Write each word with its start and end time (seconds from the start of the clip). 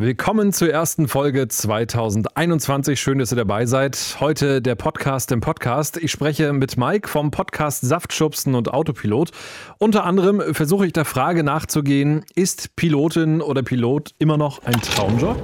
Willkommen 0.00 0.52
zur 0.52 0.70
ersten 0.70 1.08
Folge 1.08 1.48
2021. 1.48 3.00
Schön, 3.00 3.18
dass 3.18 3.32
ihr 3.32 3.36
dabei 3.36 3.66
seid. 3.66 4.18
Heute 4.20 4.62
der 4.62 4.76
Podcast 4.76 5.32
im 5.32 5.40
Podcast. 5.40 5.96
Ich 5.96 6.12
spreche 6.12 6.52
mit 6.52 6.76
Mike 6.76 7.08
vom 7.08 7.32
Podcast 7.32 7.80
Saftschubsen 7.80 8.54
und 8.54 8.72
Autopilot. 8.72 9.32
Unter 9.78 10.04
anderem 10.04 10.54
versuche 10.54 10.86
ich 10.86 10.92
der 10.92 11.04
Frage 11.04 11.42
nachzugehen, 11.42 12.24
ist 12.36 12.76
Pilotin 12.76 13.40
oder 13.40 13.64
Pilot 13.64 14.14
immer 14.20 14.36
noch 14.36 14.62
ein 14.64 14.80
Traumjob? 14.80 15.36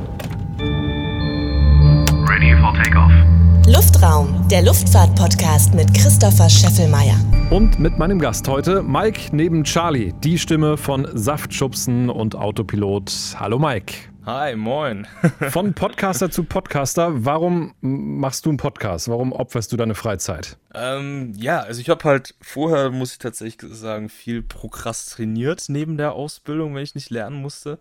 Ready 2.28 2.54
for 2.60 2.72
takeoff. 2.74 3.33
Luftraum, 3.74 4.46
der 4.48 4.62
Luftfahrt-Podcast 4.62 5.74
mit 5.74 5.92
Christopher 5.94 6.48
Scheffelmeier. 6.48 7.16
Und 7.50 7.80
mit 7.80 7.98
meinem 7.98 8.20
Gast 8.20 8.46
heute, 8.46 8.84
Mike 8.84 9.34
neben 9.34 9.64
Charlie, 9.64 10.12
die 10.22 10.38
Stimme 10.38 10.76
von 10.76 11.08
Saftschubsen 11.12 12.08
und 12.08 12.36
Autopilot. 12.36 13.10
Hallo 13.36 13.58
Mike. 13.58 13.94
Hi, 14.26 14.54
moin. 14.54 15.08
Von 15.50 15.74
Podcaster 15.74 16.30
zu 16.30 16.44
Podcaster, 16.44 17.24
warum 17.24 17.74
machst 17.80 18.46
du 18.46 18.50
einen 18.50 18.58
Podcast? 18.58 19.08
Warum 19.08 19.32
opferst 19.32 19.72
du 19.72 19.76
deine 19.76 19.96
Freizeit? 19.96 20.56
Ähm, 20.72 21.32
ja, 21.36 21.58
also 21.58 21.80
ich 21.80 21.88
habe 21.88 22.04
halt 22.04 22.36
vorher, 22.40 22.90
muss 22.90 23.12
ich 23.12 23.18
tatsächlich 23.18 23.72
sagen, 23.74 24.08
viel 24.08 24.42
prokrastiniert 24.42 25.64
neben 25.66 25.96
der 25.96 26.12
Ausbildung, 26.12 26.76
wenn 26.76 26.84
ich 26.84 26.94
nicht 26.94 27.10
lernen 27.10 27.42
musste. 27.42 27.78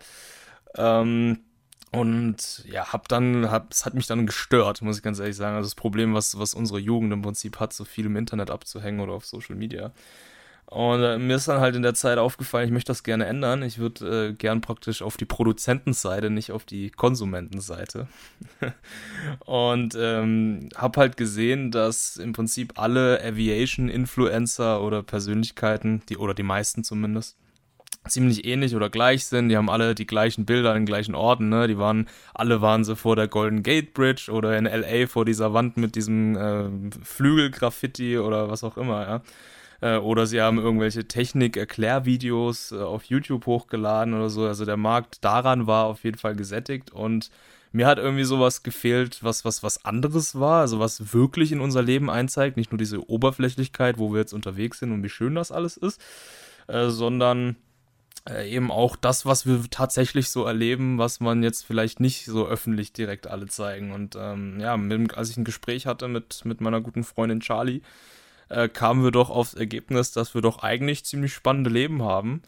Ähm, 0.76 1.38
und 1.94 2.64
ja, 2.66 2.92
hab 2.92 3.08
dann, 3.08 3.50
hab, 3.50 3.72
es 3.72 3.86
hat 3.86 3.94
mich 3.94 4.06
dann 4.06 4.26
gestört, 4.26 4.82
muss 4.82 4.96
ich 4.96 5.02
ganz 5.02 5.18
ehrlich 5.18 5.36
sagen. 5.36 5.56
Also 5.56 5.66
das 5.66 5.74
Problem, 5.74 6.14
was, 6.14 6.38
was 6.38 6.54
unsere 6.54 6.78
Jugend 6.78 7.12
im 7.12 7.22
Prinzip 7.22 7.60
hat, 7.60 7.72
so 7.72 7.84
viel 7.84 8.06
im 8.06 8.16
Internet 8.16 8.50
abzuhängen 8.50 9.00
oder 9.00 9.12
auf 9.12 9.26
Social 9.26 9.56
Media. 9.56 9.92
Und 10.66 11.02
äh, 11.02 11.18
mir 11.18 11.36
ist 11.36 11.46
dann 11.46 11.60
halt 11.60 11.76
in 11.76 11.82
der 11.82 11.94
Zeit 11.94 12.18
aufgefallen, 12.18 12.66
ich 12.66 12.72
möchte 12.72 12.90
das 12.90 13.02
gerne 13.02 13.26
ändern. 13.26 13.62
Ich 13.62 13.78
würde 13.78 14.28
äh, 14.28 14.32
gern 14.32 14.60
praktisch 14.60 15.02
auf 15.02 15.16
die 15.16 15.24
Produzentenseite, 15.26 16.30
nicht 16.30 16.52
auf 16.52 16.64
die 16.64 16.90
Konsumentenseite. 16.90 18.08
und 19.44 19.94
ähm, 19.96 20.70
habe 20.74 21.00
halt 21.00 21.16
gesehen, 21.16 21.70
dass 21.70 22.16
im 22.16 22.32
Prinzip 22.32 22.78
alle 22.78 23.22
Aviation-Influencer 23.22 24.82
oder 24.82 25.02
Persönlichkeiten, 25.02 26.02
die 26.08 26.16
oder 26.16 26.34
die 26.34 26.42
meisten 26.42 26.82
zumindest, 26.82 27.36
ziemlich 28.08 28.44
ähnlich 28.44 28.74
oder 28.74 28.90
gleich 28.90 29.26
sind. 29.26 29.48
Die 29.48 29.56
haben 29.56 29.70
alle 29.70 29.94
die 29.94 30.06
gleichen 30.06 30.44
Bilder 30.44 30.70
an 30.70 30.76
den 30.76 30.86
gleichen 30.86 31.14
Orten. 31.14 31.48
Ne? 31.48 31.66
Die 31.68 31.78
waren, 31.78 32.08
alle 32.34 32.60
waren 32.60 32.84
sie 32.84 32.96
vor 32.96 33.16
der 33.16 33.28
Golden 33.28 33.62
Gate 33.62 33.94
Bridge 33.94 34.30
oder 34.30 34.56
in 34.56 34.64
LA 34.64 35.06
vor 35.06 35.24
dieser 35.24 35.52
Wand 35.54 35.76
mit 35.76 35.94
diesem 35.94 36.36
äh, 36.36 36.90
Flügelgraffiti 37.02 38.18
oder 38.18 38.50
was 38.50 38.64
auch 38.64 38.76
immer. 38.76 39.02
Ja? 39.02 39.22
Äh, 39.80 39.98
oder 39.98 40.26
sie 40.26 40.40
haben 40.40 40.58
irgendwelche 40.58 41.06
Technik-Erklärvideos 41.06 42.72
äh, 42.72 42.76
auf 42.76 43.04
YouTube 43.04 43.46
hochgeladen 43.46 44.14
oder 44.14 44.30
so. 44.30 44.44
Also 44.44 44.64
der 44.64 44.76
Markt 44.76 45.24
daran 45.24 45.66
war 45.66 45.86
auf 45.86 46.04
jeden 46.04 46.18
Fall 46.18 46.34
gesättigt 46.36 46.90
und 46.90 47.30
mir 47.72 47.88
hat 47.88 47.98
irgendwie 47.98 48.24
sowas 48.24 48.62
gefehlt, 48.62 49.24
was, 49.24 49.44
was, 49.44 49.64
was 49.64 49.84
anderes 49.84 50.38
war, 50.38 50.60
also 50.60 50.78
was 50.78 51.12
wirklich 51.12 51.50
in 51.50 51.60
unser 51.60 51.82
Leben 51.82 52.08
einzeigt, 52.08 52.56
nicht 52.56 52.70
nur 52.70 52.78
diese 52.78 53.10
Oberflächlichkeit, 53.10 53.98
wo 53.98 54.12
wir 54.12 54.20
jetzt 54.20 54.32
unterwegs 54.32 54.78
sind 54.78 54.92
und 54.92 55.02
wie 55.02 55.08
schön 55.08 55.34
das 55.34 55.50
alles 55.50 55.76
ist, 55.76 56.00
äh, 56.68 56.88
sondern 56.88 57.56
äh, 58.28 58.50
eben 58.50 58.70
auch 58.70 58.96
das, 58.96 59.26
was 59.26 59.46
wir 59.46 59.62
tatsächlich 59.70 60.30
so 60.30 60.44
erleben, 60.44 60.98
was 60.98 61.20
man 61.20 61.42
jetzt 61.42 61.64
vielleicht 61.64 62.00
nicht 62.00 62.24
so 62.26 62.46
öffentlich 62.46 62.92
direkt 62.92 63.26
alle 63.26 63.46
zeigen. 63.46 63.92
Und 63.92 64.16
ähm, 64.18 64.60
ja, 64.60 64.76
mit, 64.76 65.16
als 65.16 65.30
ich 65.30 65.36
ein 65.36 65.44
Gespräch 65.44 65.86
hatte 65.86 66.08
mit, 66.08 66.44
mit 66.44 66.60
meiner 66.60 66.80
guten 66.80 67.04
Freundin 67.04 67.40
Charlie, 67.40 67.82
äh, 68.48 68.68
kamen 68.68 69.04
wir 69.04 69.10
doch 69.10 69.30
aufs 69.30 69.54
Ergebnis, 69.54 70.12
dass 70.12 70.34
wir 70.34 70.42
doch 70.42 70.62
eigentlich 70.62 71.04
ziemlich 71.04 71.34
spannende 71.34 71.70
Leben 71.70 72.02
haben 72.02 72.42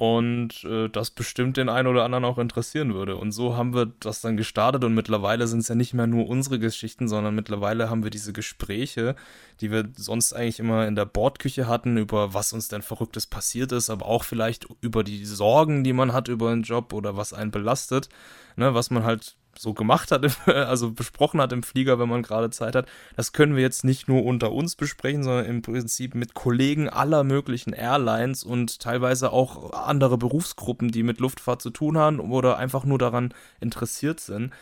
und 0.00 0.64
äh, 0.64 0.88
das 0.88 1.10
bestimmt 1.10 1.58
den 1.58 1.68
einen 1.68 1.86
oder 1.86 2.04
anderen 2.04 2.24
auch 2.24 2.38
interessieren 2.38 2.94
würde. 2.94 3.16
Und 3.16 3.32
so 3.32 3.58
haben 3.58 3.74
wir 3.74 3.92
das 4.00 4.22
dann 4.22 4.38
gestartet 4.38 4.82
und 4.82 4.94
mittlerweile 4.94 5.46
sind 5.46 5.58
es 5.58 5.68
ja 5.68 5.74
nicht 5.74 5.92
mehr 5.92 6.06
nur 6.06 6.26
unsere 6.26 6.58
Geschichten, 6.58 7.06
sondern 7.06 7.34
mittlerweile 7.34 7.90
haben 7.90 8.02
wir 8.02 8.08
diese 8.08 8.32
Gespräche, 8.32 9.14
die 9.60 9.70
wir 9.70 9.90
sonst 9.94 10.32
eigentlich 10.32 10.58
immer 10.58 10.88
in 10.88 10.94
der 10.94 11.04
Bordküche 11.04 11.68
hatten, 11.68 11.98
über 11.98 12.32
was 12.32 12.54
uns 12.54 12.68
denn 12.68 12.80
Verrücktes 12.80 13.26
passiert 13.26 13.72
ist, 13.72 13.90
aber 13.90 14.06
auch 14.06 14.24
vielleicht 14.24 14.66
über 14.80 15.04
die 15.04 15.26
Sorgen, 15.26 15.84
die 15.84 15.92
man 15.92 16.14
hat 16.14 16.28
über 16.28 16.48
einen 16.48 16.62
Job 16.62 16.94
oder 16.94 17.18
was 17.18 17.34
einen 17.34 17.50
belastet, 17.50 18.08
ne, 18.56 18.72
was 18.72 18.88
man 18.88 19.04
halt 19.04 19.36
so 19.56 19.74
gemacht 19.74 20.10
hat, 20.10 20.24
also 20.48 20.92
besprochen 20.92 21.40
hat 21.40 21.52
im 21.52 21.62
Flieger, 21.62 21.98
wenn 21.98 22.08
man 22.08 22.22
gerade 22.22 22.50
Zeit 22.50 22.74
hat, 22.74 22.86
das 23.16 23.32
können 23.32 23.56
wir 23.56 23.62
jetzt 23.62 23.84
nicht 23.84 24.08
nur 24.08 24.24
unter 24.24 24.52
uns 24.52 24.76
besprechen, 24.76 25.22
sondern 25.22 25.46
im 25.46 25.62
Prinzip 25.62 26.14
mit 26.14 26.34
Kollegen 26.34 26.88
aller 26.88 27.24
möglichen 27.24 27.72
Airlines 27.72 28.44
und 28.44 28.80
teilweise 28.80 29.32
auch 29.32 29.72
andere 29.72 30.18
Berufsgruppen, 30.18 30.90
die 30.90 31.02
mit 31.02 31.20
Luftfahrt 31.20 31.62
zu 31.62 31.70
tun 31.70 31.98
haben 31.98 32.20
oder 32.20 32.56
einfach 32.56 32.84
nur 32.84 32.98
daran 32.98 33.34
interessiert 33.60 34.20
sind. 34.20 34.52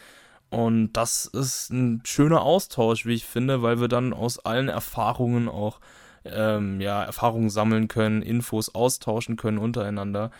Und 0.50 0.94
das 0.94 1.26
ist 1.26 1.70
ein 1.70 2.00
schöner 2.04 2.42
Austausch, 2.42 3.04
wie 3.04 3.14
ich 3.14 3.26
finde, 3.26 3.62
weil 3.62 3.80
wir 3.80 3.88
dann 3.88 4.14
aus 4.14 4.38
allen 4.38 4.68
Erfahrungen 4.68 5.48
auch 5.48 5.80
ähm, 6.24 6.80
ja, 6.80 7.02
Erfahrungen 7.04 7.50
sammeln 7.50 7.88
können, 7.88 8.22
Infos 8.22 8.74
austauschen 8.74 9.36
können 9.36 9.58
untereinander. 9.58 10.30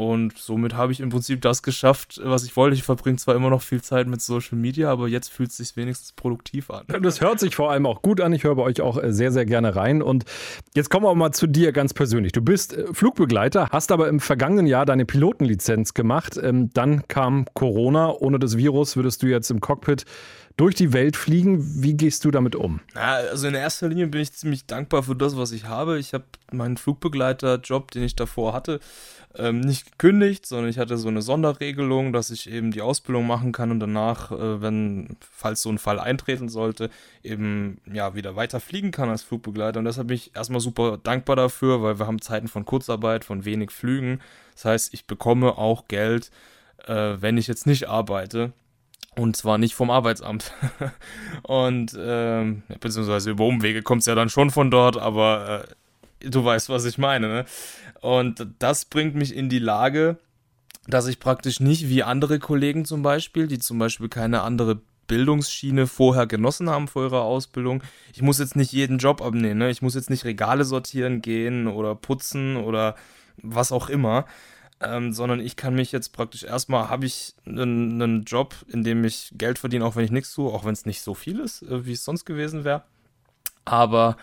Und 0.00 0.38
somit 0.38 0.72
habe 0.72 0.92
ich 0.92 1.00
im 1.00 1.10
Prinzip 1.10 1.42
das 1.42 1.62
geschafft, 1.62 2.18
was 2.24 2.44
ich 2.44 2.56
wollte. 2.56 2.74
Ich 2.74 2.84
verbringe 2.84 3.18
zwar 3.18 3.34
immer 3.34 3.50
noch 3.50 3.60
viel 3.60 3.82
Zeit 3.82 4.06
mit 4.06 4.22
Social 4.22 4.56
Media, 4.56 4.90
aber 4.90 5.08
jetzt 5.08 5.28
fühlt 5.28 5.50
es 5.50 5.58
sich 5.58 5.76
wenigstens 5.76 6.12
produktiv 6.12 6.70
an. 6.70 6.86
Das 7.02 7.20
hört 7.20 7.38
sich 7.38 7.54
vor 7.54 7.70
allem 7.70 7.84
auch 7.84 8.00
gut 8.00 8.18
an. 8.22 8.32
Ich 8.32 8.44
höre 8.44 8.54
bei 8.54 8.62
euch 8.62 8.80
auch 8.80 8.96
äh, 8.96 9.12
sehr, 9.12 9.30
sehr 9.30 9.44
gerne 9.44 9.76
rein. 9.76 10.00
Und 10.00 10.24
jetzt 10.74 10.88
kommen 10.88 11.04
wir 11.04 11.14
mal 11.14 11.32
zu 11.32 11.46
dir 11.46 11.72
ganz 11.72 11.92
persönlich. 11.92 12.32
Du 12.32 12.40
bist 12.40 12.72
äh, 12.72 12.86
Flugbegleiter, 12.94 13.68
hast 13.70 13.92
aber 13.92 14.08
im 14.08 14.20
vergangenen 14.20 14.66
Jahr 14.66 14.86
deine 14.86 15.04
Pilotenlizenz 15.04 15.92
gemacht. 15.92 16.40
Ähm, 16.42 16.70
dann 16.72 17.06
kam 17.08 17.44
Corona. 17.52 18.10
Ohne 18.10 18.38
das 18.38 18.56
Virus 18.56 18.96
würdest 18.96 19.22
du 19.22 19.26
jetzt 19.26 19.50
im 19.50 19.60
Cockpit 19.60 20.06
durch 20.60 20.74
die 20.74 20.92
Welt 20.92 21.16
fliegen. 21.16 21.82
Wie 21.82 21.94
gehst 21.94 22.22
du 22.26 22.30
damit 22.30 22.54
um? 22.54 22.80
Ja, 22.94 23.14
also 23.14 23.48
in 23.48 23.54
erster 23.54 23.88
Linie 23.88 24.08
bin 24.08 24.20
ich 24.20 24.34
ziemlich 24.34 24.66
dankbar 24.66 25.02
für 25.02 25.16
das, 25.16 25.38
was 25.38 25.52
ich 25.52 25.64
habe. 25.64 25.98
Ich 25.98 26.12
habe 26.12 26.24
meinen 26.52 26.76
Flugbegleiter-Job, 26.76 27.90
den 27.92 28.02
ich 28.02 28.14
davor 28.14 28.52
hatte, 28.52 28.78
ähm, 29.36 29.60
nicht 29.60 29.92
gekündigt, 29.92 30.44
sondern 30.44 30.68
ich 30.68 30.78
hatte 30.78 30.98
so 30.98 31.08
eine 31.08 31.22
Sonderregelung, 31.22 32.12
dass 32.12 32.28
ich 32.28 32.50
eben 32.50 32.72
die 32.72 32.82
Ausbildung 32.82 33.26
machen 33.26 33.52
kann 33.52 33.70
und 33.70 33.80
danach, 33.80 34.32
äh, 34.32 34.60
wenn, 34.60 35.16
falls 35.30 35.62
so 35.62 35.70
ein 35.70 35.78
Fall 35.78 35.98
eintreten 35.98 36.50
sollte, 36.50 36.90
eben 37.22 37.80
ja 37.90 38.14
wieder 38.14 38.36
weiter 38.36 38.60
fliegen 38.60 38.90
kann 38.90 39.08
als 39.08 39.22
Flugbegleiter. 39.22 39.78
Und 39.78 39.86
deshalb 39.86 40.08
bin 40.08 40.16
ich 40.16 40.36
erstmal 40.36 40.60
super 40.60 40.98
dankbar 41.02 41.36
dafür, 41.36 41.80
weil 41.82 41.98
wir 41.98 42.06
haben 42.06 42.20
Zeiten 42.20 42.48
von 42.48 42.66
Kurzarbeit, 42.66 43.24
von 43.24 43.46
wenig 43.46 43.70
Flügen. 43.70 44.20
Das 44.56 44.66
heißt, 44.66 44.92
ich 44.92 45.06
bekomme 45.06 45.56
auch 45.56 45.88
Geld, 45.88 46.30
äh, 46.86 47.14
wenn 47.18 47.38
ich 47.38 47.46
jetzt 47.46 47.66
nicht 47.66 47.88
arbeite. 47.88 48.52
Und 49.16 49.36
zwar 49.36 49.58
nicht 49.58 49.74
vom 49.74 49.90
Arbeitsamt. 49.90 50.52
und 51.42 51.96
ähm, 51.98 52.62
beziehungsweise 52.80 53.30
über 53.30 53.44
Umwege 53.44 53.82
kommt 53.82 54.00
es 54.00 54.06
ja 54.06 54.14
dann 54.14 54.28
schon 54.28 54.50
von 54.50 54.70
dort, 54.70 54.96
aber 54.96 55.64
äh, 56.20 56.28
du 56.30 56.44
weißt, 56.44 56.68
was 56.68 56.84
ich 56.84 56.98
meine. 56.98 57.28
Ne? 57.28 57.44
Und 58.00 58.46
das 58.58 58.84
bringt 58.84 59.14
mich 59.14 59.34
in 59.34 59.48
die 59.48 59.58
Lage, 59.58 60.18
dass 60.86 61.06
ich 61.06 61.18
praktisch 61.18 61.60
nicht 61.60 61.88
wie 61.88 62.02
andere 62.02 62.38
Kollegen 62.38 62.84
zum 62.84 63.02
Beispiel, 63.02 63.46
die 63.46 63.58
zum 63.58 63.78
Beispiel 63.78 64.08
keine 64.08 64.42
andere 64.42 64.80
Bildungsschiene 65.06 65.88
vorher 65.88 66.28
genossen 66.28 66.70
haben 66.70 66.86
vor 66.86 67.02
ihrer 67.02 67.22
Ausbildung. 67.22 67.82
Ich 68.14 68.22
muss 68.22 68.38
jetzt 68.38 68.54
nicht 68.54 68.72
jeden 68.72 68.98
Job 68.98 69.20
abnehmen. 69.20 69.58
Ne? 69.58 69.70
Ich 69.70 69.82
muss 69.82 69.96
jetzt 69.96 70.08
nicht 70.08 70.24
Regale 70.24 70.64
sortieren 70.64 71.20
gehen 71.20 71.66
oder 71.66 71.96
putzen 71.96 72.56
oder 72.56 72.94
was 73.42 73.72
auch 73.72 73.88
immer. 73.88 74.24
Ähm, 74.82 75.12
sondern 75.12 75.40
ich 75.40 75.56
kann 75.56 75.74
mich 75.74 75.92
jetzt 75.92 76.14
praktisch 76.14 76.42
erstmal, 76.42 76.88
habe 76.88 77.04
ich 77.04 77.34
einen, 77.44 78.24
Job, 78.24 78.54
in 78.66 78.82
dem 78.82 79.04
ich 79.04 79.30
Geld 79.36 79.58
verdiene, 79.58 79.84
auch 79.84 79.94
wenn 79.94 80.06
ich 80.06 80.10
nichts 80.10 80.32
tue, 80.32 80.50
auch 80.50 80.64
wenn 80.64 80.72
es 80.72 80.86
nicht 80.86 81.02
so 81.02 81.12
viel 81.12 81.38
ist, 81.38 81.62
äh, 81.62 81.84
wie 81.84 81.92
es 81.92 82.04
sonst 82.04 82.24
gewesen 82.24 82.64
wäre. 82.64 82.82
Aber 83.66 84.16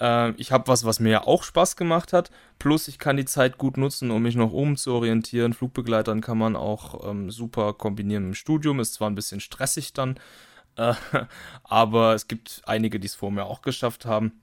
äh, 0.00 0.30
ich 0.32 0.52
habe 0.52 0.68
was, 0.68 0.84
was 0.84 1.00
mir 1.00 1.10
ja 1.10 1.26
auch 1.26 1.42
Spaß 1.42 1.76
gemacht 1.76 2.12
hat. 2.12 2.30
Plus 2.58 2.88
ich 2.88 2.98
kann 2.98 3.16
die 3.16 3.26
Zeit 3.26 3.58
gut 3.58 3.76
nutzen, 3.76 4.10
um 4.10 4.22
mich 4.22 4.36
noch 4.36 4.52
umzuorientieren. 4.52 5.52
Flugbegleitern 5.52 6.22
kann 6.22 6.38
man 6.38 6.56
auch 6.56 7.08
ähm, 7.08 7.30
super 7.30 7.74
kombinieren 7.74 8.28
im 8.28 8.34
Studium. 8.34 8.80
Ist 8.80 8.94
zwar 8.94 9.10
ein 9.10 9.14
bisschen 9.14 9.40
stressig 9.40 9.92
dann, 9.92 10.18
äh, 10.76 10.94
aber 11.64 12.14
es 12.14 12.26
gibt 12.26 12.62
einige, 12.64 12.98
die 12.98 13.06
es 13.06 13.14
vor 13.14 13.30
mir 13.30 13.44
auch 13.44 13.62
geschafft 13.62 14.06
haben. 14.06 14.40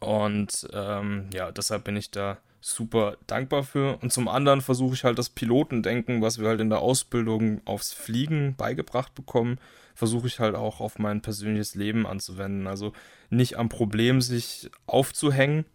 Und 0.00 0.68
ähm, 0.72 1.30
ja, 1.32 1.50
deshalb 1.50 1.84
bin 1.84 1.96
ich 1.96 2.10
da 2.10 2.38
super 2.62 3.16
dankbar 3.26 3.64
für. 3.64 3.98
Und 3.98 4.12
zum 4.12 4.28
anderen 4.28 4.60
versuche 4.60 4.94
ich 4.94 5.04
halt 5.04 5.18
das 5.18 5.28
Pilotendenken, 5.28 6.22
was 6.22 6.38
wir 6.38 6.48
halt 6.48 6.60
in 6.60 6.70
der 6.70 6.80
Ausbildung 6.80 7.60
aufs 7.66 7.92
Fliegen 7.92 8.54
beigebracht 8.56 9.14
bekommen, 9.14 9.58
versuche 9.94 10.26
ich 10.26 10.40
halt 10.40 10.54
auch 10.54 10.80
auf 10.80 10.98
mein 10.98 11.20
persönliches 11.20 11.74
Leben 11.74 12.06
anzuwenden. 12.06 12.66
Also 12.66 12.92
nicht 13.28 13.58
am 13.58 13.68
Problem 13.68 14.20
sich 14.22 14.70
aufzuhängen 14.86 15.66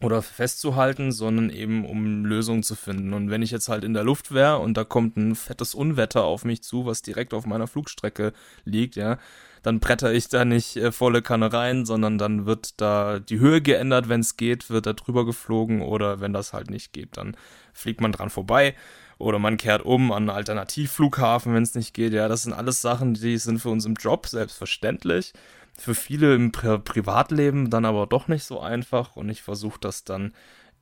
oder 0.00 0.22
festzuhalten, 0.22 1.12
sondern 1.12 1.50
eben 1.50 1.84
um 1.86 2.24
Lösungen 2.24 2.62
zu 2.62 2.74
finden. 2.74 3.12
Und 3.14 3.30
wenn 3.30 3.42
ich 3.42 3.50
jetzt 3.50 3.68
halt 3.68 3.84
in 3.84 3.94
der 3.94 4.04
Luft 4.04 4.32
wäre 4.32 4.58
und 4.58 4.76
da 4.76 4.84
kommt 4.84 5.16
ein 5.16 5.34
fettes 5.34 5.74
Unwetter 5.74 6.24
auf 6.24 6.44
mich 6.44 6.62
zu, 6.62 6.84
was 6.84 7.02
direkt 7.02 7.32
auf 7.32 7.46
meiner 7.46 7.66
Flugstrecke 7.66 8.32
liegt, 8.64 8.96
ja, 8.96 9.18
dann 9.62 9.80
bretter 9.80 10.12
ich 10.12 10.28
da 10.28 10.44
nicht 10.44 10.76
äh, 10.76 10.92
volle 10.92 11.22
Kanne 11.22 11.52
rein, 11.52 11.86
sondern 11.86 12.18
dann 12.18 12.44
wird 12.44 12.80
da 12.80 13.18
die 13.18 13.38
Höhe 13.38 13.62
geändert, 13.62 14.08
wenn 14.08 14.20
es 14.20 14.36
geht, 14.36 14.68
wird 14.68 14.86
da 14.86 14.92
drüber 14.92 15.24
geflogen 15.24 15.80
oder 15.80 16.20
wenn 16.20 16.32
das 16.32 16.52
halt 16.52 16.70
nicht 16.70 16.92
geht, 16.92 17.16
dann 17.16 17.36
fliegt 17.72 18.00
man 18.00 18.12
dran 18.12 18.30
vorbei 18.30 18.74
oder 19.18 19.38
man 19.38 19.56
kehrt 19.56 19.82
um 19.82 20.12
an 20.12 20.28
einen 20.28 20.36
Alternativflughafen, 20.36 21.54
wenn 21.54 21.62
es 21.62 21.74
nicht 21.74 21.94
geht. 21.94 22.12
Ja, 22.12 22.28
das 22.28 22.42
sind 22.42 22.52
alles 22.52 22.82
Sachen, 22.82 23.14
die 23.14 23.38
sind 23.38 23.58
für 23.58 23.70
uns 23.70 23.86
im 23.86 23.94
Job 23.94 24.26
selbstverständlich. 24.26 25.32
Für 25.76 25.94
viele 25.94 26.34
im 26.34 26.52
Pri 26.52 26.78
Privatleben 26.78 27.70
dann 27.70 27.84
aber 27.84 28.06
doch 28.06 28.28
nicht 28.28 28.44
so 28.44 28.60
einfach 28.60 29.16
und 29.16 29.28
ich 29.28 29.42
versuche 29.42 29.78
das 29.80 30.04
dann 30.04 30.32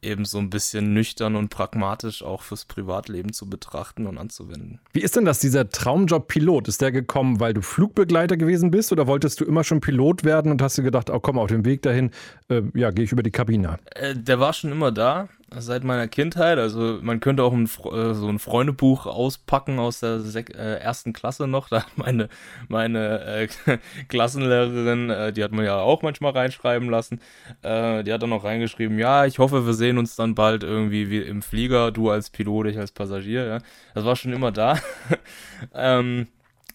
eben 0.03 0.25
so 0.25 0.39
ein 0.39 0.51
bisschen 0.51 0.93
nüchtern 0.93 1.37
und 1.37 1.49
pragmatisch 1.49 2.23
auch 2.23 2.43
fürs 2.43 2.65
Privatleben 2.65 3.33
zu 3.33 3.49
betrachten 3.49 4.07
und 4.07 4.19
anzuwenden. 4.19 4.81
Wie 4.93 5.01
ist 5.01 5.17
denn 5.17 5.25
das, 5.25 5.39
dieser 5.39 5.69
Traumjob 5.69 6.27
Pilot? 6.27 6.69
Ist 6.69 6.83
der 6.83 6.93
gekommen, 6.93 7.41
weil 7.41 7.55
du 7.55 7.63
Flugbegleiter 7.63 8.37
gewesen 8.37 8.71
bist 8.71 8.93
oder 8.93 9.07
wolltest 9.07 9.41
du 9.41 9.45
immer 9.45 9.65
schon 9.65 9.81
Pilot 9.81 10.25
werden 10.25 10.51
und 10.51 10.61
hast 10.61 10.77
du 10.77 10.83
gedacht, 10.83 11.09
oh 11.09 11.21
komm, 11.21 11.39
auf 11.39 11.49
dem 11.49 11.65
Weg 11.65 11.83
dahin, 11.83 12.11
äh, 12.49 12.63
ja, 12.75 12.91
gehe 12.91 13.05
ich 13.05 13.13
über 13.13 13.23
die 13.23 13.31
Kabine? 13.31 13.79
Äh, 13.95 14.17
der 14.17 14.41
war 14.41 14.53
schon 14.53 14.73
immer 14.73 14.91
da 14.91 15.29
seit 15.59 15.85
meiner 15.85 16.09
Kindheit. 16.09 16.59
Also 16.59 16.99
man 17.03 17.21
könnte 17.21 17.43
auch 17.43 17.53
ein, 17.53 17.65
äh, 17.65 18.15
so 18.15 18.29
ein 18.29 18.39
Freundebuch 18.39 19.07
auspacken 19.07 19.79
aus 19.79 20.01
der 20.01 20.21
Sek 20.21 20.55
äh, 20.55 20.77
ersten 20.77 21.13
Klasse 21.13 21.47
noch. 21.47 21.69
Da 21.73 21.87
meine, 21.97 22.29
meine 22.69 23.21
äh, 23.25 23.49
Klassenlehrerin, 24.09 25.09
äh, 25.09 25.33
die 25.33 25.43
hat 25.43 25.53
man 25.53 25.65
ja 25.65 25.79
auch 25.79 26.03
manchmal 26.03 26.33
reinschreiben 26.33 26.91
lassen. 26.91 27.21
Äh, 27.63 28.05
die 28.05 28.13
hat 28.13 28.23
dann 28.23 28.29
noch 28.29 28.45
reingeschrieben, 28.45 28.99
ja, 28.99 29.25
ich 29.25 29.39
hoffe, 29.39 29.65
wir 29.65 29.73
sehen 29.73 29.97
uns 29.97 30.17
dann 30.17 30.35
bald 30.35 30.63
irgendwie 30.63 31.09
wie 31.09 31.21
im 31.21 31.41
Flieger, 31.41 31.93
du 31.93 32.11
als 32.11 32.29
Pilot, 32.29 32.67
ich 32.67 32.79
als 32.79 32.93
Passagier. 32.93 33.47
Ja. 33.47 33.59
Das 33.95 34.05
war 34.05 34.17
schon 34.17 34.35
immer 34.35 34.53
da. 34.53 34.79
ähm, 35.75 36.27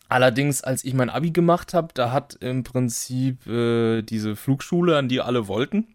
Allerdings, 0.09 0.63
als 0.63 0.85
ich 0.85 0.93
mein 0.93 1.09
Abi 1.09 1.31
gemacht 1.31 1.73
habe, 1.73 1.89
da 1.93 2.11
hat 2.11 2.35
im 2.39 2.63
Prinzip 2.63 3.45
äh, 3.45 4.01
diese 4.01 4.35
Flugschule, 4.37 4.97
an 4.97 5.09
die 5.09 5.19
alle 5.19 5.47
wollten, 5.47 5.87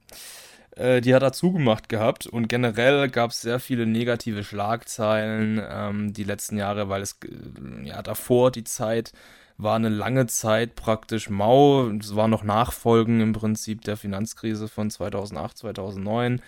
die 0.77 1.15
hat 1.15 1.23
er 1.23 1.33
zugemacht 1.33 1.89
gehabt 1.89 2.27
und 2.27 2.49
generell 2.49 3.11
gab 3.11 3.31
es 3.31 3.43
sehr 3.43 3.61
viele 3.61 3.87
negative 3.87 4.43
Schlagzeilen 4.43 5.61
ähm, 5.69 6.13
die 6.15 6.25
letzten 6.25 6.57
Jahre, 6.57 6.89
weil 6.89 7.03
es 7.03 7.19
äh, 7.25 7.87
ja 7.87 8.03
davor 8.03 8.51
die 8.51 8.65
Zeit 8.65 9.13
war 9.59 9.77
eine 9.77 9.91
lange 9.91 10.27
Zeit 10.27 10.75
praktisch 10.75 11.29
mau. 11.29 11.89
Es 11.89 12.17
war 12.17 12.27
noch 12.27 12.43
Nachfolgen 12.43 13.21
im 13.21 13.33
Prinzip 13.33 13.83
der 13.83 13.97
Finanzkrise 13.97 14.69
von 14.69 14.91
2008, 14.91 15.59
2009. 15.59 16.41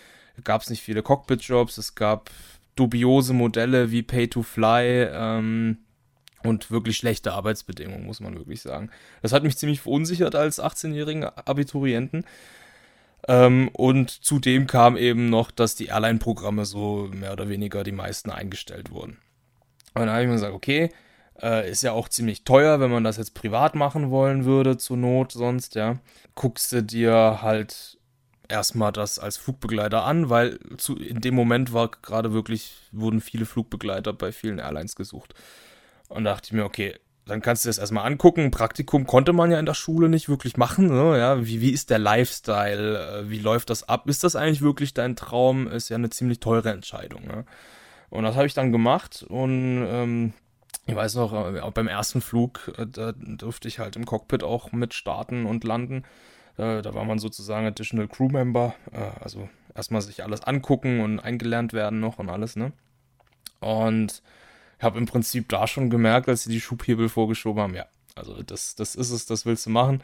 Gab 0.43 0.63
es 0.63 0.71
nicht 0.71 0.83
viele 0.83 1.03
Cockpit-Jobs, 1.03 1.79
es 1.79 1.95
gab 1.95 2.31
dubiose 2.77 3.35
Modelle 3.35 3.91
wie 3.91 4.03
Pay 4.03 4.29
to 4.29 4.43
Fly 4.43 5.09
ähm, 5.13 5.79
und 6.43 6.71
wirklich 6.71 6.97
schlechte 6.97 7.33
Arbeitsbedingungen, 7.33 8.05
muss 8.05 8.21
man 8.21 8.35
wirklich 8.35 8.63
sagen. 8.63 8.91
Das 9.23 9.33
hat 9.33 9.45
mich 9.45 9.57
ziemlich 9.57 9.81
verunsichert 9.81 10.35
als 10.35 10.61
18-jährigen 10.61 11.25
Abiturienten. 11.25 12.25
Ähm, 13.27 13.69
und 13.73 14.11
zudem 14.11 14.67
kam 14.67 14.97
eben 14.97 15.31
noch, 15.31 15.51
dass 15.51 15.75
die 15.75 15.87
Airline-Programme 15.87 16.67
so 16.67 17.09
mehr 17.13 17.33
oder 17.33 17.49
weniger 17.49 17.85
die 17.85 17.93
meisten 17.93 18.31
eingestellt 18.31 18.91
wurden. 18.91 19.19
Und 19.95 20.03
dann 20.03 20.11
habe 20.11 20.23
ich 20.23 20.29
mir 20.29 20.35
gesagt, 20.35 20.55
okay, 20.55 20.91
äh, 21.41 21.71
ist 21.71 21.83
ja 21.83 21.93
auch 21.93 22.09
ziemlich 22.09 22.45
teuer, 22.45 22.81
wenn 22.81 22.91
man 22.91 23.05
das 23.05 23.17
jetzt 23.17 23.35
privat 23.35 23.75
machen 23.75 24.11
wollen 24.11 24.45
würde, 24.45 24.77
zur 24.77 24.97
Not 24.97 25.33
sonst, 25.33 25.75
ja. 25.75 25.99
Guckst 26.35 26.73
du 26.73 26.83
dir 26.83 27.39
halt 27.43 27.99
erstmal 28.49 28.93
das 28.93 29.19
als 29.19 29.37
Flugbegleiter 29.37 30.05
an, 30.05 30.29
weil 30.29 30.59
zu, 30.77 30.97
in 30.97 31.21
dem 31.21 31.35
Moment 31.35 31.73
war 31.73 31.91
gerade 31.91 32.33
wirklich, 32.33 32.75
wurden 32.93 33.21
viele 33.21 33.47
Flugbegleiter 33.47 34.13
bei 34.13 34.33
vielen 34.33 34.59
Airlines 34.59 34.97
gesucht. 34.97 35.35
Und 36.09 36.25
da 36.25 36.35
dachte 36.35 36.49
ich 36.49 36.53
mir, 36.53 36.65
okay, 36.65 36.95
dann 37.27 37.41
kannst 37.41 37.65
du 37.65 37.69
das 37.69 37.79
erstmal 37.79 38.07
angucken. 38.07 38.51
Praktikum 38.51 39.07
konnte 39.07 39.33
man 39.33 39.51
ja 39.51 39.59
in 39.59 39.67
der 39.67 39.75
Schule 39.75 40.09
nicht 40.09 40.29
wirklich 40.29 40.57
machen. 40.57 40.89
Ne? 40.89 41.19
Ja, 41.19 41.47
wie, 41.47 41.61
wie 41.61 41.71
ist 41.71 41.91
der 41.91 41.99
Lifestyle? 41.99 43.23
Äh, 43.23 43.31
wie 43.31 43.39
läuft 43.39 43.71
das 43.71 43.89
ab? 43.89 44.09
Ist 44.09 44.25
das 44.25 44.37
eigentlich 44.37 44.63
wirklich 44.63 44.95
dein 44.95 45.17
Traum? 45.17 45.67
Ist 45.67 45.89
ja 45.89 45.97
eine 45.97 46.11
ziemlich 46.11 46.41
teure 46.41 46.71
Entscheidung. 46.71 47.27
Ne? 47.27 47.45
Und 48.11 48.25
das 48.25 48.37
habe 48.37 48.47
ich 48.47 48.55
dann 48.55 48.73
gemacht 48.73 49.25
und 49.29 49.87
ähm, 49.89 50.35
ich 50.87 50.95
weiß 50.95 51.15
noch, 51.15 51.33
äh, 51.33 51.71
beim 51.71 51.89
ersten 51.89 52.21
Flug, 52.21 52.73
äh, 52.77 52.87
da 52.87 53.13
durfte 53.13 53.69
ich 53.69 53.79
halt 53.79 53.97
im 53.97 54.05
Cockpit 54.05 54.45
auch 54.45 54.73
mit 54.73 54.93
starten 54.93 55.47
und 55.47 55.65
landen. 55.65 56.05
Da 56.57 56.95
war 56.95 57.05
man 57.05 57.19
sozusagen 57.19 57.67
Additional 57.67 58.07
Crew 58.07 58.29
Member. 58.29 58.77
Also 59.21 59.49
erstmal 59.75 60.03
sich 60.03 60.23
alles 60.23 60.45
angucken 60.45 61.01
und 61.01 61.19
eingelernt 61.19 61.73
werden 61.73 61.99
noch 61.99 62.21
und 62.21 62.31
alles, 62.31 62.55
ne? 62.55 62.71
Und 63.59 64.23
habe 64.85 64.99
im 64.99 65.07
Prinzip 65.07 65.49
da 65.49 65.67
schon 65.67 65.91
gemerkt, 65.91 66.29
als 66.29 66.45
sie 66.45 66.51
die 66.51 66.61
Schubhebel 66.61 67.09
vorgeschoben 67.09 67.63
haben, 67.63 67.75
ja, 67.75 67.87
also 68.15 68.43
das, 68.43 68.75
das 68.75 68.95
ist 68.95 69.11
es, 69.11 69.27
das 69.27 69.47
willst 69.47 69.67
du 69.67 69.71
machen. 69.71 70.03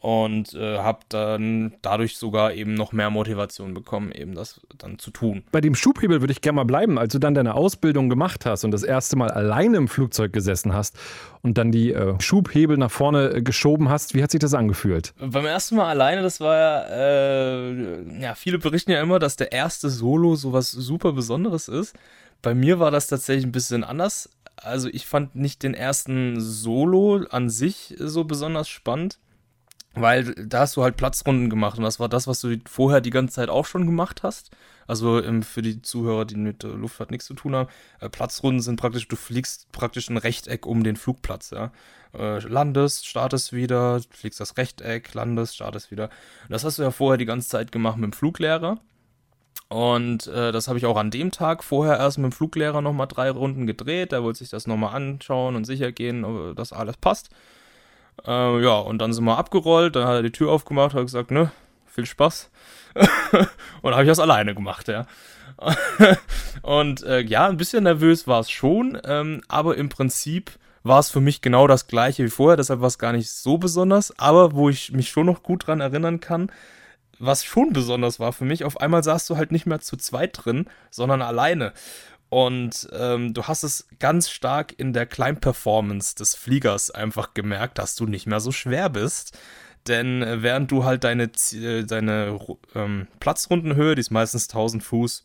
Und 0.00 0.54
äh, 0.54 0.78
habe 0.78 1.00
dann 1.10 1.74
dadurch 1.82 2.16
sogar 2.16 2.54
eben 2.54 2.72
noch 2.72 2.92
mehr 2.92 3.10
Motivation 3.10 3.74
bekommen, 3.74 4.12
eben 4.12 4.34
das 4.34 4.60
dann 4.78 4.98
zu 4.98 5.10
tun. 5.10 5.42
Bei 5.52 5.60
dem 5.60 5.74
Schubhebel 5.74 6.22
würde 6.22 6.32
ich 6.32 6.40
gerne 6.40 6.56
mal 6.56 6.64
bleiben. 6.64 6.98
Als 6.98 7.12
du 7.12 7.18
dann 7.18 7.34
deine 7.34 7.54
Ausbildung 7.54 8.08
gemacht 8.08 8.46
hast 8.46 8.64
und 8.64 8.70
das 8.70 8.82
erste 8.82 9.16
Mal 9.16 9.30
alleine 9.30 9.76
im 9.76 9.88
Flugzeug 9.88 10.32
gesessen 10.32 10.72
hast 10.72 10.98
und 11.42 11.58
dann 11.58 11.70
die 11.70 11.92
äh, 11.92 12.18
Schubhebel 12.18 12.78
nach 12.78 12.90
vorne 12.90 13.30
äh, 13.34 13.42
geschoben 13.42 13.90
hast, 13.90 14.14
wie 14.14 14.22
hat 14.22 14.30
sich 14.30 14.40
das 14.40 14.54
angefühlt? 14.54 15.12
Beim 15.18 15.44
ersten 15.44 15.76
Mal 15.76 15.88
alleine, 15.88 16.22
das 16.22 16.40
war 16.40 16.56
ja, 16.56 16.82
äh, 16.88 18.22
ja, 18.22 18.34
viele 18.34 18.58
berichten 18.58 18.92
ja 18.92 19.02
immer, 19.02 19.18
dass 19.18 19.36
der 19.36 19.52
erste 19.52 19.90
Solo 19.90 20.34
sowas 20.34 20.70
super 20.70 21.12
Besonderes 21.12 21.68
ist. 21.68 21.94
Bei 22.40 22.54
mir 22.54 22.78
war 22.78 22.90
das 22.90 23.06
tatsächlich 23.06 23.44
ein 23.44 23.52
bisschen 23.52 23.84
anders. 23.84 24.30
Also 24.56 24.88
ich 24.88 25.06
fand 25.06 25.34
nicht 25.36 25.62
den 25.62 25.74
ersten 25.74 26.40
Solo 26.40 27.24
an 27.30 27.50
sich 27.50 27.94
so 27.98 28.24
besonders 28.24 28.68
spannend, 28.68 29.18
weil 29.94 30.34
da 30.34 30.60
hast 30.60 30.76
du 30.76 30.82
halt 30.82 30.96
Platzrunden 30.96 31.50
gemacht 31.50 31.78
und 31.78 31.84
das 31.84 31.98
war 31.98 32.08
das, 32.08 32.26
was 32.26 32.40
du 32.40 32.56
vorher 32.66 33.00
die 33.00 33.10
ganze 33.10 33.34
Zeit 33.34 33.48
auch 33.48 33.66
schon 33.66 33.86
gemacht 33.86 34.22
hast. 34.22 34.50
Also 34.86 35.22
ähm, 35.22 35.42
für 35.42 35.62
die 35.62 35.82
Zuhörer, 35.82 36.24
die 36.24 36.36
mit 36.36 36.62
der 36.62 36.70
Luftfahrt 36.70 37.10
nichts 37.10 37.26
zu 37.26 37.34
tun 37.34 37.54
haben, 37.54 37.68
äh, 38.00 38.08
Platzrunden 38.08 38.60
sind 38.60 38.76
praktisch, 38.76 39.06
du 39.08 39.16
fliegst 39.16 39.70
praktisch 39.72 40.08
ein 40.08 40.16
Rechteck 40.16 40.66
um 40.66 40.84
den 40.84 40.96
Flugplatz, 40.96 41.50
ja. 41.50 41.70
Äh, 42.12 42.40
landest, 42.40 43.06
startest 43.06 43.52
wieder, 43.52 44.00
fliegst 44.10 44.40
das 44.40 44.56
Rechteck, 44.56 45.14
landest, 45.14 45.54
startest 45.54 45.92
wieder. 45.92 46.04
Und 46.42 46.50
das 46.50 46.64
hast 46.64 46.78
du 46.78 46.82
ja 46.82 46.90
vorher 46.90 47.18
die 47.18 47.24
ganze 47.24 47.48
Zeit 47.48 47.70
gemacht 47.70 47.98
mit 47.98 48.10
dem 48.10 48.12
Fluglehrer. 48.12 48.78
Und 49.68 50.26
äh, 50.26 50.50
das 50.50 50.66
habe 50.66 50.78
ich 50.78 50.86
auch 50.86 50.96
an 50.96 51.12
dem 51.12 51.30
Tag 51.30 51.62
vorher 51.62 51.96
erst 51.96 52.18
mit 52.18 52.32
dem 52.32 52.32
Fluglehrer 52.32 52.82
nochmal 52.82 53.06
drei 53.06 53.30
Runden 53.30 53.68
gedreht. 53.68 54.10
Der 54.10 54.24
wollte 54.24 54.40
sich 54.40 54.50
das 54.50 54.66
nochmal 54.66 54.96
anschauen 54.96 55.54
und 55.54 55.64
sicher 55.64 55.92
gehen, 55.92 56.24
ob 56.24 56.56
das 56.56 56.72
alles 56.72 56.96
passt. 56.96 57.30
Äh, 58.26 58.62
ja, 58.62 58.78
und 58.78 58.98
dann 58.98 59.12
sind 59.12 59.24
wir 59.24 59.38
abgerollt. 59.38 59.96
Dann 59.96 60.06
hat 60.06 60.14
er 60.14 60.22
die 60.22 60.32
Tür 60.32 60.50
aufgemacht, 60.50 60.94
hat 60.94 61.02
gesagt, 61.02 61.30
ne, 61.30 61.50
viel 61.86 62.06
Spaß. 62.06 62.50
und 63.82 63.92
habe 63.92 64.02
ich 64.02 64.08
das 64.08 64.18
alleine 64.18 64.54
gemacht, 64.54 64.88
ja. 64.88 65.06
und 66.62 67.02
äh, 67.02 67.20
ja, 67.20 67.46
ein 67.46 67.56
bisschen 67.56 67.84
nervös 67.84 68.26
war 68.26 68.40
es 68.40 68.50
schon, 68.50 68.98
ähm, 69.04 69.42
aber 69.48 69.76
im 69.76 69.90
Prinzip 69.90 70.52
war 70.82 71.00
es 71.00 71.10
für 71.10 71.20
mich 71.20 71.42
genau 71.42 71.66
das 71.66 71.86
gleiche 71.86 72.24
wie 72.24 72.30
vorher, 72.30 72.56
deshalb 72.56 72.80
war 72.80 72.88
es 72.88 72.98
gar 72.98 73.12
nicht 73.12 73.30
so 73.30 73.58
besonders. 73.58 74.18
Aber 74.18 74.54
wo 74.54 74.68
ich 74.70 74.92
mich 74.92 75.10
schon 75.10 75.26
noch 75.26 75.42
gut 75.42 75.66
dran 75.66 75.80
erinnern 75.80 76.20
kann, 76.20 76.50
was 77.18 77.44
schon 77.44 77.72
besonders 77.72 78.18
war 78.18 78.32
für 78.32 78.46
mich, 78.46 78.64
auf 78.64 78.80
einmal 78.80 79.04
saßt 79.04 79.28
du 79.28 79.36
halt 79.36 79.52
nicht 79.52 79.66
mehr 79.66 79.80
zu 79.80 79.98
zweit 79.98 80.38
drin, 80.42 80.66
sondern 80.90 81.20
alleine. 81.20 81.74
Und 82.30 82.88
ähm, 82.92 83.34
du 83.34 83.44
hast 83.44 83.64
es 83.64 83.88
ganz 83.98 84.30
stark 84.30 84.72
in 84.78 84.92
der 84.92 85.04
Climb-Performance 85.04 86.14
des 86.14 86.36
Fliegers 86.36 86.90
einfach 86.90 87.34
gemerkt, 87.34 87.78
dass 87.78 87.96
du 87.96 88.06
nicht 88.06 88.26
mehr 88.26 88.40
so 88.40 88.52
schwer 88.52 88.88
bist. 88.88 89.36
Denn 89.88 90.22
äh, 90.22 90.42
während 90.42 90.70
du 90.70 90.84
halt 90.84 91.04
deine, 91.04 91.30
äh, 91.52 91.84
deine 91.84 92.38
ähm, 92.74 93.08
Platzrundenhöhe, 93.18 93.96
die 93.96 94.00
ist 94.00 94.10
meistens 94.10 94.48
1000 94.48 94.82
Fuß, 94.82 95.24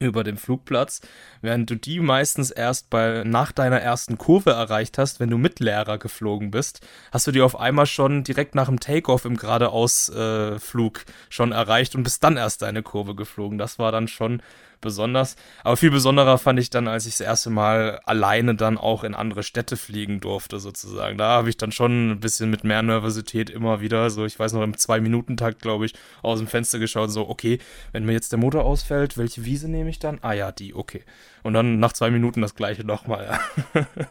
über 0.00 0.24
dem 0.24 0.38
Flugplatz, 0.38 1.02
während 1.42 1.68
du 1.68 1.76
die 1.76 2.00
meistens 2.00 2.50
erst 2.50 2.88
bei, 2.88 3.22
nach 3.24 3.52
deiner 3.52 3.80
ersten 3.80 4.16
Kurve 4.16 4.50
erreicht 4.50 4.96
hast, 4.96 5.20
wenn 5.20 5.28
du 5.28 5.36
mit 5.36 5.60
Lehrer 5.60 5.98
geflogen 5.98 6.50
bist, 6.50 6.80
hast 7.12 7.26
du 7.26 7.32
die 7.32 7.42
auf 7.42 7.60
einmal 7.60 7.84
schon 7.84 8.24
direkt 8.24 8.54
nach 8.54 8.66
dem 8.66 8.80
Takeoff 8.80 9.26
im 9.26 9.36
geradeausflug 9.36 10.98
äh, 11.00 11.12
schon 11.28 11.52
erreicht 11.52 11.94
und 11.94 12.02
bist 12.02 12.24
dann 12.24 12.38
erst 12.38 12.62
deine 12.62 12.82
Kurve 12.82 13.14
geflogen. 13.14 13.58
Das 13.58 13.78
war 13.78 13.92
dann 13.92 14.08
schon 14.08 14.42
besonders. 14.80 15.36
Aber 15.64 15.76
viel 15.76 15.90
besonderer 15.90 16.38
fand 16.38 16.58
ich 16.58 16.70
dann, 16.70 16.88
als 16.88 17.06
ich 17.06 17.14
das 17.14 17.20
erste 17.20 17.50
Mal 17.50 18.00
alleine 18.04 18.54
dann 18.54 18.78
auch 18.78 19.04
in 19.04 19.14
andere 19.14 19.42
Städte 19.42 19.76
fliegen 19.76 20.20
durfte, 20.20 20.58
sozusagen. 20.58 21.18
Da 21.18 21.28
habe 21.28 21.48
ich 21.48 21.56
dann 21.56 21.72
schon 21.72 22.10
ein 22.10 22.20
bisschen 22.20 22.50
mit 22.50 22.64
mehr 22.64 22.82
Nervosität 22.82 23.50
immer 23.50 23.80
wieder, 23.80 24.10
so 24.10 24.24
ich 24.24 24.38
weiß 24.38 24.52
noch 24.52 24.62
im 24.62 24.76
Zwei-Minuten-Takt, 24.76 25.60
glaube 25.62 25.86
ich, 25.86 25.94
aus 26.22 26.38
dem 26.38 26.48
Fenster 26.48 26.78
geschaut, 26.78 27.10
so, 27.10 27.28
okay, 27.28 27.58
wenn 27.92 28.04
mir 28.04 28.12
jetzt 28.12 28.32
der 28.32 28.38
Motor 28.38 28.64
ausfällt, 28.64 29.18
welche 29.18 29.44
Wiese 29.44 29.68
nehme 29.68 29.90
ich 29.90 29.98
dann? 29.98 30.18
Ah 30.22 30.32
ja, 30.32 30.52
die, 30.52 30.74
okay. 30.74 31.04
Und 31.42 31.54
dann 31.54 31.78
nach 31.78 31.92
zwei 31.92 32.10
Minuten 32.10 32.42
das 32.42 32.54
gleiche 32.54 32.84
nochmal. 32.84 33.38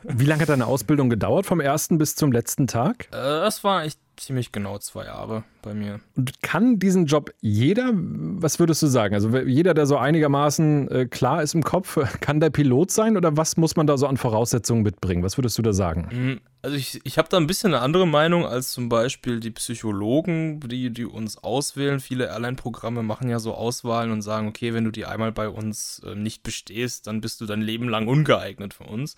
Wie 0.03 0.25
lange 0.25 0.41
hat 0.41 0.49
deine 0.49 0.65
Ausbildung 0.65 1.09
gedauert, 1.09 1.45
vom 1.45 1.59
ersten 1.59 1.97
bis 1.97 2.15
zum 2.15 2.31
letzten 2.31 2.67
Tag? 2.67 3.07
Äh, 3.11 3.17
das 3.17 3.63
war, 3.63 3.85
ich 3.85 3.95
ziemlich 4.19 4.51
genau 4.51 4.77
zwei 4.77 5.05
Jahre 5.05 5.43
bei 5.61 5.73
mir. 5.73 5.99
Und 6.15 6.41
kann 6.41 6.79
diesen 6.79 7.05
Job 7.05 7.33
jeder, 7.41 7.91
was 7.93 8.59
würdest 8.59 8.81
du 8.83 8.87
sagen? 8.87 9.15
Also 9.15 9.35
jeder, 9.37 9.73
der 9.73 9.85
so 9.85 9.97
einigermaßen 9.97 10.91
äh, 10.91 11.05
klar 11.05 11.41
ist 11.41 11.53
im 11.53 11.63
Kopf, 11.63 11.97
kann 12.21 12.39
der 12.39 12.49
Pilot 12.49 12.91
sein 12.91 13.17
oder 13.17 13.37
was 13.37 13.57
muss 13.57 13.75
man 13.75 13.87
da 13.87 13.97
so 13.97 14.07
an 14.07 14.17
Voraussetzungen 14.17 14.83
mitbringen? 14.83 15.23
Was 15.23 15.37
würdest 15.37 15.57
du 15.57 15.61
da 15.61 15.73
sagen? 15.73 16.09
Hm, 16.09 16.41
also 16.61 16.75
ich, 16.75 17.01
ich 17.03 17.17
habe 17.17 17.29
da 17.29 17.37
ein 17.37 17.47
bisschen 17.47 17.73
eine 17.73 17.81
andere 17.81 18.07
Meinung 18.07 18.45
als 18.45 18.71
zum 18.71 18.89
Beispiel 18.89 19.39
die 19.39 19.51
Psychologen, 19.51 20.59
die, 20.59 20.89
die 20.91 21.05
uns 21.05 21.37
auswählen. 21.37 21.99
Viele 21.99 22.27
Airline-Programme 22.27 23.03
machen 23.03 23.29
ja 23.29 23.39
so 23.39 23.53
Auswahlen 23.53 24.11
und 24.11 24.21
sagen, 24.21 24.47
okay, 24.47 24.73
wenn 24.73 24.83
du 24.83 24.91
die 24.91 25.05
einmal 25.05 25.31
bei 25.31 25.49
uns 25.49 26.01
äh, 26.05 26.15
nicht 26.15 26.43
bestehst, 26.43 27.07
dann 27.07 27.21
bist 27.21 27.41
du 27.41 27.45
dein 27.45 27.61
Leben 27.61 27.87
lang 27.87 28.07
ungeeignet 28.07 28.73
für 28.73 28.83
uns. 28.83 29.15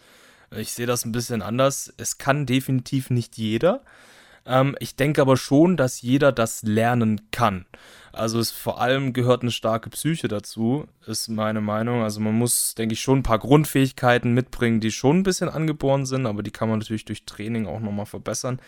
Ich 0.55 0.73
sehe 0.73 0.85
das 0.85 1.05
ein 1.05 1.13
bisschen 1.13 1.41
anders. 1.41 1.93
Es 1.97 2.17
kann 2.17 2.45
definitiv 2.45 3.09
nicht 3.09 3.37
jeder. 3.37 3.81
Ähm, 4.45 4.75
ich 4.79 4.95
denke 4.95 5.21
aber 5.21 5.37
schon, 5.37 5.77
dass 5.77 6.01
jeder 6.01 6.31
das 6.31 6.63
lernen 6.63 7.29
kann. 7.31 7.65
Also 8.13 8.39
es 8.39 8.51
vor 8.51 8.81
allem 8.81 9.13
gehört 9.13 9.41
eine 9.41 9.51
starke 9.51 9.89
Psyche 9.89 10.27
dazu, 10.27 10.85
ist 11.05 11.29
meine 11.29 11.61
Meinung. 11.61 12.03
Also 12.03 12.19
man 12.19 12.33
muss, 12.33 12.75
denke 12.75 12.93
ich, 12.93 13.01
schon 13.01 13.19
ein 13.19 13.23
paar 13.23 13.39
Grundfähigkeiten 13.39 14.33
mitbringen, 14.33 14.81
die 14.81 14.91
schon 14.91 15.19
ein 15.19 15.23
bisschen 15.23 15.49
angeboren 15.49 16.05
sind, 16.05 16.25
aber 16.25 16.43
die 16.43 16.51
kann 16.51 16.69
man 16.69 16.79
natürlich 16.79 17.05
durch 17.05 17.25
Training 17.25 17.67
auch 17.67 17.79
nochmal 17.79 18.05
verbessern. 18.05 18.59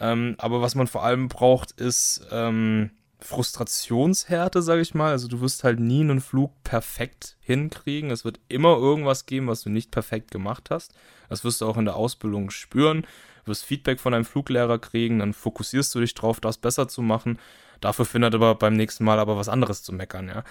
Ähm, 0.00 0.36
aber 0.38 0.62
was 0.62 0.74
man 0.74 0.86
vor 0.86 1.04
allem 1.04 1.28
braucht, 1.28 1.72
ist 1.72 2.26
ähm, 2.30 2.90
Frustrationshärte, 3.20 4.62
sage 4.62 4.80
ich 4.80 4.94
mal. 4.94 5.10
Also 5.10 5.28
du 5.28 5.40
wirst 5.40 5.64
halt 5.64 5.80
nie 5.80 6.00
einen 6.00 6.20
Flug 6.20 6.52
perfekt 6.62 7.36
hinkriegen. 7.40 8.10
Es 8.10 8.24
wird 8.24 8.40
immer 8.48 8.76
irgendwas 8.76 9.26
geben, 9.26 9.48
was 9.48 9.62
du 9.62 9.70
nicht 9.70 9.90
perfekt 9.90 10.30
gemacht 10.30 10.70
hast. 10.70 10.94
Das 11.28 11.44
wirst 11.44 11.60
du 11.60 11.66
auch 11.66 11.76
in 11.76 11.84
der 11.84 11.96
Ausbildung 11.96 12.50
spüren. 12.50 13.06
Wirst 13.48 13.64
Feedback 13.64 14.00
von 14.00 14.12
deinem 14.12 14.24
Fluglehrer 14.24 14.78
kriegen, 14.78 15.18
dann 15.18 15.32
fokussierst 15.32 15.94
du 15.94 16.00
dich 16.00 16.14
drauf, 16.14 16.40
das 16.40 16.58
besser 16.58 16.88
zu 16.88 17.02
machen. 17.02 17.38
Dafür 17.80 18.04
findet 18.04 18.34
aber 18.34 18.54
beim 18.56 18.74
nächsten 18.74 19.04
Mal 19.04 19.18
aber 19.18 19.36
was 19.36 19.48
anderes 19.48 19.82
zu 19.82 19.92
meckern, 19.92 20.28
ja. 20.28 20.44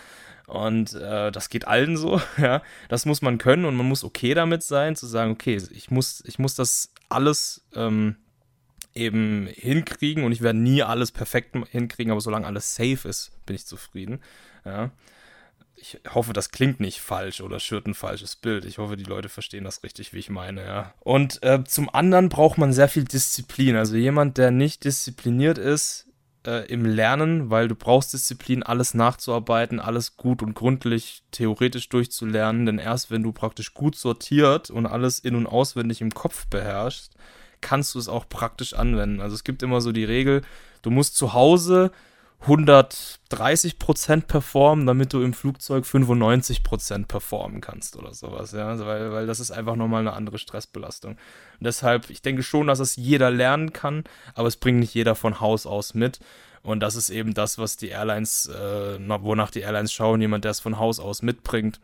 Und 0.47 0.93
äh, 0.93 1.29
das 1.31 1.49
geht 1.49 1.67
allen 1.67 1.97
so, 1.97 2.21
ja. 2.37 2.61
Das 2.89 3.05
muss 3.05 3.21
man 3.21 3.37
können 3.37 3.65
und 3.65 3.75
man 3.75 3.87
muss 3.87 4.03
okay 4.03 4.33
damit 4.33 4.63
sein, 4.63 4.95
zu 4.95 5.05
sagen, 5.05 5.31
okay, 5.31 5.61
ich 5.71 5.91
muss, 5.91 6.23
ich 6.25 6.39
muss 6.39 6.55
das 6.55 6.93
alles 7.09 7.65
ähm, 7.73 8.15
eben 8.93 9.47
hinkriegen 9.51 10.23
und 10.23 10.31
ich 10.31 10.41
werde 10.41 10.59
nie 10.59 10.83
alles 10.83 11.11
perfekt 11.11 11.55
hinkriegen, 11.69 12.11
aber 12.11 12.21
solange 12.21 12.47
alles 12.47 12.75
safe 12.75 13.07
ist, 13.07 13.31
bin 13.45 13.55
ich 13.55 13.65
zufrieden. 13.65 14.21
Ja. 14.65 14.91
Ich 15.79 15.99
hoffe, 16.13 16.33
das 16.33 16.49
klingt 16.49 16.79
nicht 16.79 17.01
falsch 17.01 17.39
oder 17.39 17.59
schürt 17.59 17.85
ein 17.85 17.93
falsches 17.93 18.35
Bild. 18.35 18.65
Ich 18.65 18.79
hoffe, 18.79 18.97
die 18.97 19.03
Leute 19.03 19.29
verstehen 19.29 19.63
das 19.63 19.83
richtig, 19.83 20.11
wie 20.11 20.17
ich 20.19 20.29
meine, 20.29 20.65
ja. 20.65 20.93
Und 21.01 21.41
äh, 21.43 21.63
zum 21.65 21.93
anderen 21.93 22.29
braucht 22.29 22.57
man 22.57 22.73
sehr 22.73 22.89
viel 22.89 23.03
Disziplin. 23.03 23.75
Also 23.75 23.95
jemand, 23.95 24.39
der 24.39 24.49
nicht 24.49 24.83
diszipliniert 24.85 25.59
ist 25.59 26.07
äh, 26.47 26.65
im 26.65 26.83
Lernen, 26.83 27.51
weil 27.51 27.67
du 27.67 27.75
brauchst 27.75 28.13
Disziplin, 28.13 28.63
alles 28.63 28.95
nachzuarbeiten, 28.95 29.79
alles 29.79 30.17
gut 30.17 30.41
und 30.41 30.55
gründlich 30.55 31.21
theoretisch 31.31 31.89
durchzulernen. 31.89 32.65
Denn 32.65 32.79
erst 32.79 33.11
wenn 33.11 33.21
du 33.21 33.31
praktisch 33.31 33.75
gut 33.75 33.95
sortiert 33.95 34.71
und 34.71 34.87
alles 34.87 35.19
in- 35.19 35.35
und 35.35 35.45
auswendig 35.45 36.01
im 36.01 36.11
Kopf 36.11 36.47
beherrschst, 36.47 37.13
kannst 37.61 37.93
du 37.93 37.99
es 37.99 38.07
auch 38.07 38.27
praktisch 38.27 38.73
anwenden. 38.73 39.21
Also 39.21 39.35
es 39.35 39.43
gibt 39.43 39.61
immer 39.61 39.81
so 39.81 39.91
die 39.91 40.05
Regel, 40.05 40.41
du 40.81 40.89
musst 40.89 41.15
zu 41.15 41.33
Hause 41.33 41.91
130% 42.45 44.21
performen, 44.21 44.85
damit 44.85 45.11
du 45.11 45.21
im 45.21 45.33
Flugzeug 45.33 45.85
95% 45.85 47.07
performen 47.07 47.61
kannst 47.61 47.97
oder 47.97 48.13
sowas, 48.13 48.51
ja, 48.51 48.67
also 48.67 48.85
weil, 48.85 49.11
weil 49.11 49.25
das 49.25 49.39
ist 49.39 49.51
einfach 49.51 49.75
nochmal 49.75 50.01
eine 50.01 50.13
andere 50.13 50.37
Stressbelastung. 50.37 51.13
Und 51.13 51.65
deshalb, 51.65 52.09
ich 52.09 52.21
denke 52.21 52.43
schon, 52.43 52.67
dass 52.67 52.79
es 52.79 52.95
jeder 52.95 53.31
lernen 53.31 53.73
kann, 53.73 54.03
aber 54.35 54.47
es 54.47 54.57
bringt 54.57 54.79
nicht 54.79 54.93
jeder 54.93 55.15
von 55.15 55.39
Haus 55.39 55.65
aus 55.65 55.93
mit. 55.93 56.19
Und 56.61 56.81
das 56.81 56.95
ist 56.95 57.09
eben 57.09 57.33
das, 57.33 57.57
was 57.57 57.77
die 57.77 57.89
Airlines, 57.89 58.47
äh, 58.47 58.99
wonach 58.99 59.51
die 59.51 59.61
Airlines 59.61 59.91
schauen, 59.93 60.21
jemand, 60.21 60.43
der 60.43 60.51
es 60.51 60.59
von 60.59 60.77
Haus 60.77 60.99
aus 60.99 61.21
mitbringt, 61.21 61.79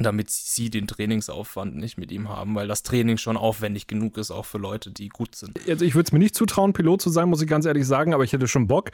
damit 0.00 0.30
sie 0.30 0.70
den 0.70 0.86
Trainingsaufwand 0.86 1.76
nicht 1.76 1.98
mit 1.98 2.10
ihm 2.12 2.28
haben, 2.28 2.54
weil 2.54 2.68
das 2.68 2.82
Training 2.82 3.18
schon 3.18 3.36
aufwendig 3.36 3.86
genug 3.86 4.16
ist, 4.18 4.30
auch 4.30 4.46
für 4.46 4.58
Leute, 4.58 4.90
die 4.90 5.08
gut 5.08 5.34
sind. 5.34 5.58
Also 5.68 5.84
ich 5.84 5.94
würde 5.94 6.08
es 6.08 6.12
mir 6.12 6.18
nicht 6.18 6.34
zutrauen, 6.34 6.72
Pilot 6.72 7.02
zu 7.02 7.10
sein, 7.10 7.28
muss 7.28 7.42
ich 7.42 7.48
ganz 7.48 7.66
ehrlich 7.66 7.86
sagen, 7.86 8.14
aber 8.14 8.24
ich 8.24 8.32
hätte 8.32 8.48
schon 8.48 8.66
Bock. 8.66 8.90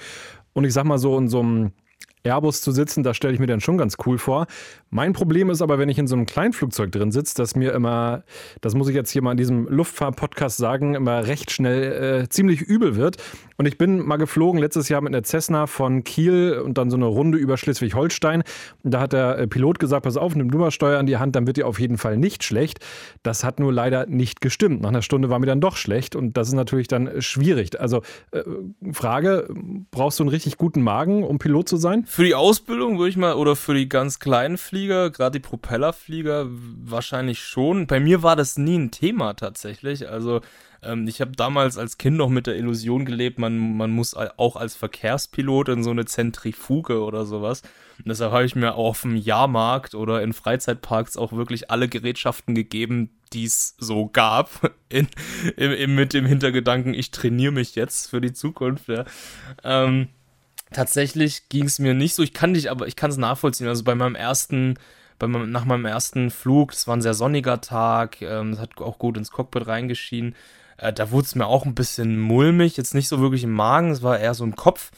Und 0.52 0.64
ich 0.64 0.72
sag 0.72 0.84
mal 0.84 0.98
so 0.98 1.16
in 1.18 1.28
so 1.28 1.40
einem 1.40 1.72
Airbus 2.26 2.60
zu 2.60 2.72
sitzen, 2.72 3.02
das 3.02 3.16
stelle 3.16 3.34
ich 3.34 3.40
mir 3.40 3.46
dann 3.46 3.60
schon 3.60 3.78
ganz 3.78 3.96
cool 4.04 4.18
vor. 4.18 4.46
Mein 4.90 5.12
Problem 5.12 5.50
ist 5.50 5.62
aber, 5.62 5.78
wenn 5.78 5.88
ich 5.88 5.98
in 5.98 6.06
so 6.06 6.14
einem 6.14 6.26
Kleinflugzeug 6.26 6.92
drin 6.92 7.10
sitze, 7.10 7.34
dass 7.36 7.56
mir 7.56 7.72
immer, 7.72 8.24
das 8.60 8.74
muss 8.74 8.88
ich 8.88 8.94
jetzt 8.94 9.10
hier 9.10 9.22
mal 9.22 9.32
in 9.32 9.36
diesem 9.36 9.66
Luftfahrt-Podcast 9.68 10.56
sagen, 10.56 10.94
immer 10.94 11.26
recht 11.26 11.50
schnell 11.50 12.22
äh, 12.22 12.28
ziemlich 12.28 12.60
übel 12.60 12.96
wird. 12.96 13.16
Und 13.58 13.66
ich 13.66 13.78
bin 13.78 14.04
mal 14.04 14.16
geflogen 14.16 14.60
letztes 14.60 14.88
Jahr 14.88 15.00
mit 15.00 15.14
einer 15.14 15.24
Cessna 15.24 15.66
von 15.66 16.04
Kiel 16.04 16.60
und 16.64 16.76
dann 16.78 16.90
so 16.90 16.96
eine 16.96 17.06
Runde 17.06 17.38
über 17.38 17.56
Schleswig-Holstein. 17.56 18.42
Da 18.82 19.00
hat 19.00 19.12
der 19.12 19.38
äh, 19.38 19.46
Pilot 19.46 19.78
gesagt, 19.78 20.04
pass 20.04 20.16
auf, 20.16 20.34
nimm 20.34 20.50
du 20.50 20.58
mal 20.58 20.70
Steuer 20.70 20.98
an 20.98 21.06
die 21.06 21.16
Hand, 21.16 21.36
dann 21.36 21.46
wird 21.46 21.56
dir 21.56 21.66
auf 21.66 21.80
jeden 21.80 21.98
Fall 21.98 22.16
nicht 22.16 22.44
schlecht. 22.44 22.80
Das 23.22 23.44
hat 23.44 23.58
nur 23.60 23.72
leider 23.72 24.06
nicht 24.06 24.40
gestimmt. 24.40 24.82
Nach 24.82 24.90
einer 24.90 25.02
Stunde 25.02 25.30
war 25.30 25.38
mir 25.38 25.46
dann 25.46 25.60
doch 25.60 25.76
schlecht 25.76 26.16
und 26.16 26.36
das 26.36 26.48
ist 26.48 26.54
natürlich 26.54 26.88
dann 26.88 27.22
schwierig. 27.22 27.80
Also 27.80 28.02
äh, 28.32 28.42
Frage, 28.92 29.48
brauchst 29.90 30.18
du 30.18 30.24
einen 30.24 30.30
richtig 30.30 30.58
guten 30.58 30.82
Magen, 30.82 31.24
um 31.24 31.38
Pilot 31.38 31.68
zu 31.68 31.76
sein? 31.76 32.04
Für 32.16 32.24
die 32.24 32.34
Ausbildung 32.34 32.96
würde 32.96 33.10
ich 33.10 33.18
mal, 33.18 33.34
oder 33.34 33.56
für 33.56 33.74
die 33.74 33.90
ganz 33.90 34.18
kleinen 34.18 34.56
Flieger, 34.56 35.10
gerade 35.10 35.38
die 35.38 35.46
Propellerflieger, 35.46 36.46
wahrscheinlich 36.48 37.40
schon. 37.40 37.86
Bei 37.86 38.00
mir 38.00 38.22
war 38.22 38.36
das 38.36 38.56
nie 38.56 38.78
ein 38.78 38.90
Thema 38.90 39.34
tatsächlich. 39.34 40.08
Also 40.08 40.40
ähm, 40.82 41.06
ich 41.08 41.20
habe 41.20 41.32
damals 41.32 41.76
als 41.76 41.98
Kind 41.98 42.16
noch 42.16 42.30
mit 42.30 42.46
der 42.46 42.56
Illusion 42.56 43.04
gelebt, 43.04 43.38
man, 43.38 43.76
man 43.76 43.90
muss 43.90 44.14
auch 44.14 44.56
als 44.56 44.74
Verkehrspilot 44.76 45.68
in 45.68 45.84
so 45.84 45.90
eine 45.90 46.06
Zentrifuge 46.06 47.02
oder 47.02 47.26
sowas. 47.26 47.60
Und 47.98 48.08
deshalb 48.08 48.32
habe 48.32 48.46
ich 48.46 48.56
mir 48.56 48.76
auf 48.76 49.02
dem 49.02 49.16
Jahrmarkt 49.16 49.94
oder 49.94 50.22
in 50.22 50.32
Freizeitparks 50.32 51.18
auch 51.18 51.32
wirklich 51.32 51.70
alle 51.70 51.86
Gerätschaften 51.86 52.54
gegeben, 52.54 53.10
die 53.34 53.44
es 53.44 53.74
so 53.76 54.06
gab, 54.06 54.72
in, 54.88 55.06
in, 55.58 55.70
in, 55.70 55.94
mit 55.94 56.14
dem 56.14 56.24
Hintergedanken, 56.24 56.94
ich 56.94 57.10
trainiere 57.10 57.52
mich 57.52 57.74
jetzt 57.74 58.08
für 58.08 58.22
die 58.22 58.32
Zukunft. 58.32 58.88
Ja. 58.88 59.04
Ähm, 59.62 60.08
tatsächlich 60.72 61.48
ging 61.48 61.64
es 61.64 61.78
mir 61.78 61.94
nicht 61.94 62.14
so. 62.14 62.22
Ich 62.22 62.32
kann 62.32 62.54
dich, 62.54 62.70
aber 62.70 62.86
ich 62.86 62.96
kann 62.96 63.10
es 63.10 63.16
nachvollziehen. 63.16 63.68
Also 63.68 63.84
bei 63.84 63.94
meinem 63.94 64.14
ersten, 64.14 64.78
bei 65.18 65.26
meinem, 65.26 65.50
nach 65.50 65.64
meinem 65.64 65.86
ersten 65.86 66.30
Flug, 66.30 66.72
das 66.72 66.86
war 66.86 66.96
ein 66.96 67.02
sehr 67.02 67.14
sonniger 67.14 67.60
Tag, 67.60 68.20
ähm, 68.22 68.52
das 68.52 68.60
hat 68.60 68.78
auch 68.78 68.98
gut 68.98 69.16
ins 69.16 69.30
Cockpit 69.30 69.66
reingeschienen. 69.66 70.34
Äh, 70.78 70.92
da 70.92 71.10
wurde 71.10 71.26
es 71.26 71.34
mir 71.34 71.46
auch 71.46 71.64
ein 71.64 71.74
bisschen 71.74 72.18
mulmig, 72.18 72.76
jetzt 72.76 72.94
nicht 72.94 73.08
so 73.08 73.20
wirklich 73.20 73.44
im 73.44 73.52
Magen, 73.52 73.90
es 73.90 74.02
war 74.02 74.18
eher 74.18 74.34
so 74.34 74.44
im 74.44 74.56
Kopf, 74.56 74.90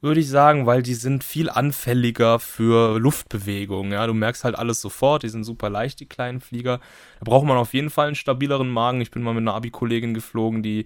würde 0.00 0.20
ich 0.20 0.28
sagen, 0.28 0.66
weil 0.66 0.82
die 0.82 0.94
sind 0.94 1.24
viel 1.24 1.50
anfälliger 1.50 2.38
für 2.38 2.98
Luftbewegungen. 2.98 3.92
Ja, 3.92 4.06
du 4.06 4.14
merkst 4.14 4.44
halt 4.44 4.56
alles 4.56 4.80
sofort, 4.80 5.22
die 5.22 5.28
sind 5.28 5.44
super 5.44 5.70
leicht, 5.70 6.00
die 6.00 6.06
kleinen 6.06 6.40
Flieger. 6.40 6.80
Da 7.18 7.24
braucht 7.24 7.46
man 7.46 7.56
auf 7.56 7.74
jeden 7.74 7.90
Fall 7.90 8.06
einen 8.06 8.16
stabileren 8.16 8.70
Magen. 8.70 9.00
Ich 9.00 9.10
bin 9.10 9.22
mal 9.22 9.34
mit 9.34 9.42
einer 9.42 9.54
Abi-Kollegin 9.54 10.14
geflogen, 10.14 10.62
die 10.62 10.84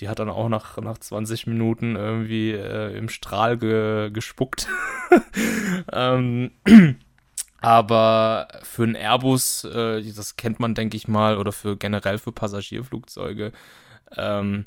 die 0.00 0.08
hat 0.08 0.18
dann 0.18 0.30
auch 0.30 0.48
nach, 0.48 0.76
nach 0.78 0.98
20 0.98 1.46
Minuten 1.46 1.96
irgendwie 1.96 2.52
äh, 2.52 2.96
im 2.96 3.08
Strahl 3.08 3.58
ge, 3.58 4.10
gespuckt. 4.10 4.68
ähm, 5.92 6.52
aber 7.60 8.48
für 8.62 8.84
einen 8.84 8.94
Airbus, 8.94 9.64
äh, 9.64 10.02
das 10.12 10.36
kennt 10.36 10.60
man, 10.60 10.74
denke 10.74 10.96
ich 10.96 11.08
mal, 11.08 11.36
oder 11.36 11.52
für 11.52 11.76
generell 11.76 12.18
für 12.18 12.32
Passagierflugzeuge, 12.32 13.52
ähm, 14.16 14.64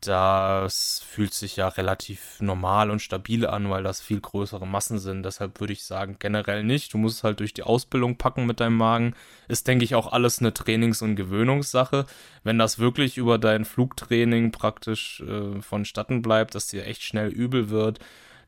das 0.00 1.04
fühlt 1.06 1.34
sich 1.34 1.56
ja 1.56 1.68
relativ 1.68 2.40
normal 2.40 2.90
und 2.90 3.02
stabil 3.02 3.46
an, 3.46 3.68
weil 3.68 3.82
das 3.82 4.00
viel 4.00 4.20
größere 4.20 4.66
Massen 4.66 4.98
sind. 4.98 5.22
Deshalb 5.22 5.60
würde 5.60 5.74
ich 5.74 5.84
sagen, 5.84 6.16
generell 6.18 6.64
nicht. 6.64 6.94
Du 6.94 6.98
musst 6.98 7.18
es 7.18 7.24
halt 7.24 7.40
durch 7.40 7.52
die 7.52 7.62
Ausbildung 7.62 8.16
packen 8.16 8.46
mit 8.46 8.60
deinem 8.60 8.76
Magen. 8.76 9.14
Ist, 9.48 9.68
denke 9.68 9.84
ich, 9.84 9.94
auch 9.94 10.12
alles 10.12 10.38
eine 10.38 10.54
Trainings- 10.54 11.02
und 11.02 11.16
Gewöhnungssache. 11.16 12.06
Wenn 12.44 12.58
das 12.58 12.78
wirklich 12.78 13.18
über 13.18 13.38
dein 13.38 13.64
Flugtraining 13.64 14.52
praktisch 14.52 15.20
äh, 15.20 15.60
vonstatten 15.60 16.22
bleibt, 16.22 16.54
dass 16.54 16.68
dir 16.68 16.86
echt 16.86 17.02
schnell 17.02 17.28
übel 17.28 17.68
wird, 17.68 17.98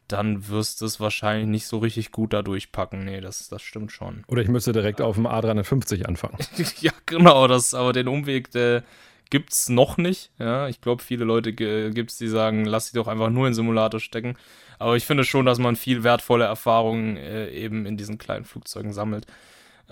dann 0.09 0.49
wirst 0.49 0.81
du 0.81 0.87
es 0.87 1.01
wahrscheinlich 1.01 1.49
nicht 1.49 1.67
so 1.67 1.79
richtig 1.79 2.13
gut 2.13 2.33
da 2.33 2.43
durchpacken. 2.43 3.05
Nee, 3.05 3.21
das, 3.21 3.49
das 3.49 3.63
stimmt 3.63 3.93
schon. 3.93 4.25
Oder 4.27 4.43
ich 4.43 4.49
müsste 4.49 4.73
direkt 4.73 5.01
auf 5.01 5.17
dem 5.17 5.27
A350 5.27 6.05
anfangen. 6.05 6.39
ja, 6.81 6.93
genau, 7.07 7.47
das 7.47 7.75
aber 7.75 7.93
den 7.93 8.09
Umweg, 8.09 8.51
der 8.51 8.85
gibt 9.33 9.55
es 9.55 9.71
noch 9.71 9.97
nicht. 9.97 10.31
Ja, 10.39 10.69
ich 10.69 10.83
glaube, 10.83 11.03
viele 11.03 11.25
Leute 11.25 11.55
gibt 11.55 12.11
es, 12.11 12.19
die 12.19 12.29
sagen, 12.29 12.67
lass 12.67 12.89
sie 12.89 12.97
doch 12.97 13.09
einfach 13.09 13.31
nur 13.31 13.49
in 13.49 13.55
Simulator 13.55 13.99
stecken. 13.99 14.37
Aber 14.79 14.95
ich 14.95 15.07
finde 15.07 15.25
schon, 15.25 15.47
dass 15.47 15.59
man 15.59 15.75
viel 15.75 16.05
wertvolle 16.05 16.45
Erfahrungen 16.45 17.17
äh, 17.17 17.49
eben 17.49 17.87
in 17.87 17.97
diesen 17.97 18.19
kleinen 18.19 18.45
Flugzeugen 18.45 18.93
sammelt. 18.93 19.27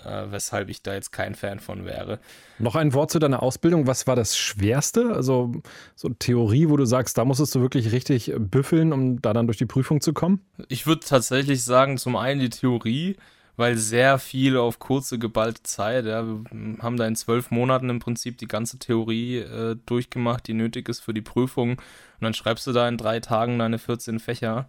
Äh, 0.05 0.25
weshalb 0.29 0.69
ich 0.69 0.83
da 0.83 0.93
jetzt 0.93 1.11
kein 1.11 1.33
Fan 1.33 1.59
von 1.59 1.85
wäre. 1.85 2.19
Noch 2.59 2.75
ein 2.75 2.93
Wort 2.93 3.09
zu 3.09 3.17
deiner 3.17 3.41
Ausbildung. 3.41 3.87
Was 3.87 4.05
war 4.05 4.15
das 4.15 4.37
Schwerste? 4.37 5.11
Also 5.11 5.53
so 5.95 6.09
Theorie, 6.09 6.69
wo 6.69 6.77
du 6.77 6.85
sagst, 6.85 7.17
da 7.17 7.25
musstest 7.25 7.55
du 7.55 7.61
wirklich 7.61 7.91
richtig 7.91 8.31
büffeln, 8.37 8.93
um 8.93 9.23
da 9.23 9.33
dann 9.33 9.47
durch 9.47 9.57
die 9.57 9.65
Prüfung 9.65 10.01
zu 10.01 10.13
kommen? 10.13 10.45
Ich 10.69 10.85
würde 10.85 11.01
tatsächlich 11.03 11.63
sagen, 11.63 11.97
zum 11.97 12.15
einen 12.15 12.39
die 12.39 12.49
Theorie, 12.49 13.17
weil 13.61 13.77
sehr 13.77 14.17
viel 14.17 14.57
auf 14.57 14.79
kurze, 14.79 15.19
geballte 15.19 15.61
Zeit, 15.61 16.05
ja, 16.05 16.25
wir 16.25 16.43
haben 16.81 16.97
da 16.97 17.05
in 17.05 17.15
zwölf 17.15 17.51
Monaten 17.51 17.91
im 17.91 17.99
Prinzip 17.99 18.39
die 18.39 18.47
ganze 18.47 18.79
Theorie 18.79 19.37
äh, 19.37 19.77
durchgemacht, 19.85 20.47
die 20.47 20.55
nötig 20.55 20.89
ist 20.89 21.01
für 21.01 21.13
die 21.13 21.21
Prüfung. 21.21 21.73
Und 21.73 21.79
dann 22.21 22.33
schreibst 22.33 22.65
du 22.65 22.71
da 22.71 22.89
in 22.89 22.97
drei 22.97 23.19
Tagen 23.19 23.59
deine 23.59 23.77
14 23.77 24.19
Fächer. 24.19 24.67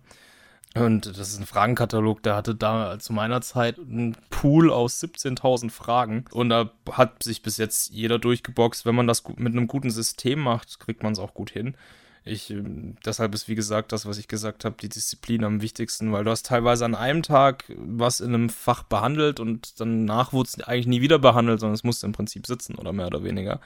Und 0.74 1.06
das 1.06 1.32
ist 1.32 1.40
ein 1.40 1.46
Fragenkatalog, 1.46 2.22
der 2.22 2.36
hatte 2.36 2.54
da 2.54 2.98
zu 2.98 3.14
meiner 3.14 3.40
Zeit 3.40 3.78
einen 3.78 4.14
Pool 4.28 4.70
aus 4.70 5.02
17.000 5.02 5.70
Fragen. 5.70 6.26
Und 6.30 6.50
da 6.50 6.70
hat 6.90 7.22
sich 7.22 7.40
bis 7.40 7.56
jetzt 7.56 7.92
jeder 7.92 8.18
durchgeboxt. 8.18 8.84
Wenn 8.84 8.94
man 8.94 9.06
das 9.06 9.26
mit 9.36 9.54
einem 9.54 9.68
guten 9.68 9.90
System 9.90 10.38
macht, 10.40 10.80
kriegt 10.80 11.02
man 11.02 11.14
es 11.14 11.18
auch 11.18 11.32
gut 11.32 11.50
hin. 11.50 11.76
Ich, 12.24 12.50
ähm, 12.50 12.96
deshalb 13.04 13.34
ist, 13.34 13.48
wie 13.48 13.54
gesagt, 13.54 13.92
das, 13.92 14.06
was 14.06 14.18
ich 14.18 14.28
gesagt 14.28 14.64
habe, 14.64 14.76
die 14.80 14.88
Disziplin 14.88 15.44
am 15.44 15.60
wichtigsten, 15.60 16.12
weil 16.12 16.24
du 16.24 16.30
hast 16.30 16.46
teilweise 16.46 16.84
an 16.84 16.94
einem 16.94 17.22
Tag 17.22 17.64
was 17.76 18.20
in 18.20 18.34
einem 18.34 18.48
Fach 18.48 18.84
behandelt 18.84 19.40
und 19.40 19.80
danach 19.80 20.32
wurde 20.32 20.48
es 20.48 20.60
eigentlich 20.62 20.86
nie 20.86 21.00
wieder 21.00 21.18
behandelt, 21.18 21.60
sondern 21.60 21.74
es 21.74 21.84
musste 21.84 22.06
im 22.06 22.12
Prinzip 22.12 22.46
sitzen 22.46 22.76
oder 22.76 22.92
mehr 22.92 23.08
oder 23.08 23.24
weniger. 23.24 23.60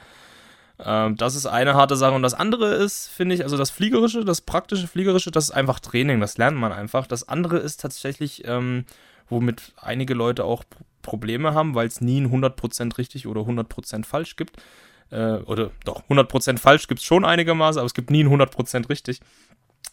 Ähm, 0.79 1.17
das 1.17 1.35
ist 1.35 1.47
eine 1.47 1.75
harte 1.75 1.97
Sache. 1.97 2.15
Und 2.15 2.23
das 2.23 2.35
andere 2.35 2.75
ist, 2.75 3.09
finde 3.09 3.35
ich, 3.35 3.43
also 3.45 3.59
das 3.59 3.71
Fliegerische, 3.71 4.25
das 4.25 4.41
praktische 4.41 4.89
Fliegerische, 4.89 5.31
das 5.31 5.45
ist 5.45 5.51
einfach 5.51 5.81
Training, 5.81 6.21
das 6.21 6.39
lernt 6.39 6.57
man 6.57 6.73
einfach. 6.73 7.07
Das 7.07 7.29
andere 7.29 7.59
ist 7.59 7.81
tatsächlich, 7.81 8.47
ähm, 8.47 8.85
womit 9.29 9.73
einige 9.77 10.15
Leute 10.15 10.45
auch 10.45 10.65
Probleme 11.03 11.55
haben, 11.55 11.75
weil 11.75 11.89
es 11.89 12.01
nie 12.01 12.21
ein 12.21 12.31
100% 12.31 12.99
richtig 12.99 13.27
oder 13.27 13.43
100% 13.43 14.05
falsch 14.05 14.37
gibt 14.37 14.63
äh, 15.11 15.37
oder 15.45 15.71
doch, 15.85 16.03
100% 16.09 16.59
falsch 16.59 16.89
gibt 16.89 17.01
es 17.01 17.07
schon 17.07 17.25
einigermaßen, 17.25 17.79
aber 17.79 17.87
es 17.87 17.95
gibt 17.95 18.11
nie 18.11 18.25
ein 18.25 18.31
100% 18.31 18.89
richtig, 18.89 19.21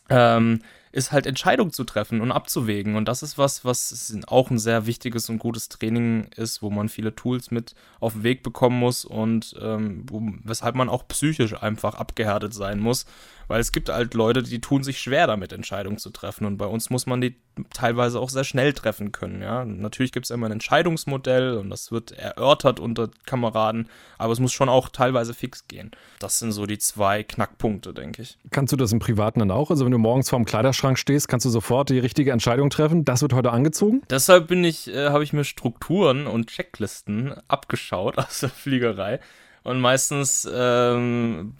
ähm, 0.10 0.62
ist 0.93 1.12
halt 1.12 1.25
Entscheidungen 1.25 1.73
zu 1.73 1.83
treffen 1.85 2.21
und 2.21 2.31
abzuwägen. 2.31 2.95
Und 2.95 3.07
das 3.07 3.23
ist 3.23 3.39
was, 3.39 3.65
was 3.65 4.15
auch 4.27 4.51
ein 4.51 4.59
sehr 4.59 4.85
wichtiges 4.85 5.27
und 5.27 5.39
gutes 5.39 5.67
Training 5.67 6.27
ist, 6.35 6.62
wo 6.62 6.69
man 6.69 6.88
viele 6.88 7.15
Tools 7.15 7.50
mit 7.50 7.73
auf 8.00 8.13
den 8.13 8.23
Weg 8.23 8.43
bekommen 8.43 8.77
muss 8.77 9.03
und 9.03 9.55
ähm, 9.59 10.05
wo, 10.07 10.21
weshalb 10.43 10.75
man 10.75 10.89
auch 10.89 11.07
psychisch 11.07 11.55
einfach 11.62 11.95
abgehärtet 11.95 12.53
sein 12.53 12.79
muss, 12.79 13.07
weil 13.47 13.59
es 13.59 13.71
gibt 13.71 13.89
halt 13.89 14.13
Leute, 14.13 14.43
die 14.43 14.62
tun 14.62 14.83
sich 14.83 15.00
schwer 15.00 15.25
damit, 15.25 15.51
Entscheidungen 15.51 15.97
zu 15.97 16.12
treffen. 16.12 16.45
Und 16.45 16.57
bei 16.57 16.67
uns 16.67 16.91
muss 16.91 17.07
man 17.07 17.21
die 17.21 17.35
teilweise 17.71 18.19
auch 18.19 18.29
sehr 18.29 18.43
schnell 18.43 18.73
treffen 18.73 19.12
können. 19.12 19.41
Ja? 19.41 19.65
Natürlich 19.65 20.12
gibt 20.12 20.25
es 20.25 20.29
immer 20.29 20.47
ein 20.47 20.51
Entscheidungsmodell 20.51 21.57
und 21.57 21.69
das 21.69 21.91
wird 21.91 22.12
erörtert 22.12 22.79
unter 22.79 23.09
Kameraden, 23.25 23.89
aber 24.17 24.33
es 24.33 24.39
muss 24.39 24.53
schon 24.53 24.69
auch 24.69 24.89
teilweise 24.89 25.33
fix 25.33 25.67
gehen. 25.67 25.91
Das 26.19 26.39
sind 26.39 26.51
so 26.51 26.65
die 26.65 26.77
zwei 26.77 27.23
Knackpunkte, 27.23 27.93
denke 27.93 28.21
ich. 28.21 28.38
Kannst 28.51 28.73
du 28.73 28.77
das 28.77 28.91
im 28.91 29.00
Privaten 29.00 29.39
dann 29.39 29.51
auch? 29.51 29.69
Also 29.69 29.85
wenn 29.85 29.91
du 29.91 29.97
morgens 29.97 30.29
vorm 30.29 30.45
Kleiderschrank 30.45 30.82
stehst, 30.95 31.27
kannst 31.27 31.45
du 31.45 31.49
sofort 31.49 31.89
die 31.89 31.99
richtige 31.99 32.31
Entscheidung 32.31 32.69
treffen? 32.69 33.05
Das 33.05 33.21
wird 33.21 33.33
heute 33.33 33.51
angezogen? 33.51 34.01
Deshalb 34.09 34.47
bin 34.47 34.63
ich, 34.63 34.87
äh, 34.87 35.09
habe 35.09 35.23
ich 35.23 35.33
mir 35.33 35.43
Strukturen 35.43 36.27
und 36.27 36.47
Checklisten 36.47 37.33
abgeschaut 37.47 38.17
aus 38.17 38.41
der 38.41 38.49
Fliegerei 38.49 39.19
und 39.63 39.79
meistens, 39.79 40.47
ähm, 40.53 41.55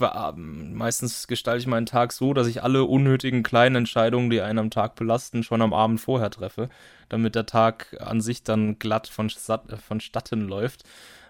meistens 0.74 1.28
gestalte 1.28 1.62
ich 1.62 1.68
meinen 1.68 1.86
Tag 1.86 2.12
so, 2.12 2.34
dass 2.34 2.48
ich 2.48 2.62
alle 2.62 2.84
unnötigen 2.84 3.44
kleinen 3.44 3.78
Entscheidungen, 3.78 4.30
die 4.30 4.42
einen 4.42 4.60
am 4.60 4.70
Tag 4.70 4.96
belasten, 4.96 5.42
schon 5.42 5.62
am 5.62 5.74
Abend 5.74 6.02
vorher 6.02 6.30
treffe, 6.30 6.70
damit 7.08 7.36
der 7.36 7.46
Tag 7.46 7.96
an 8.02 8.20
sich 8.20 8.44
dann 8.44 8.78
glatt 8.78 9.08
von, 9.08 9.30
vonstatten 9.30 10.50
läuft. 10.50 10.84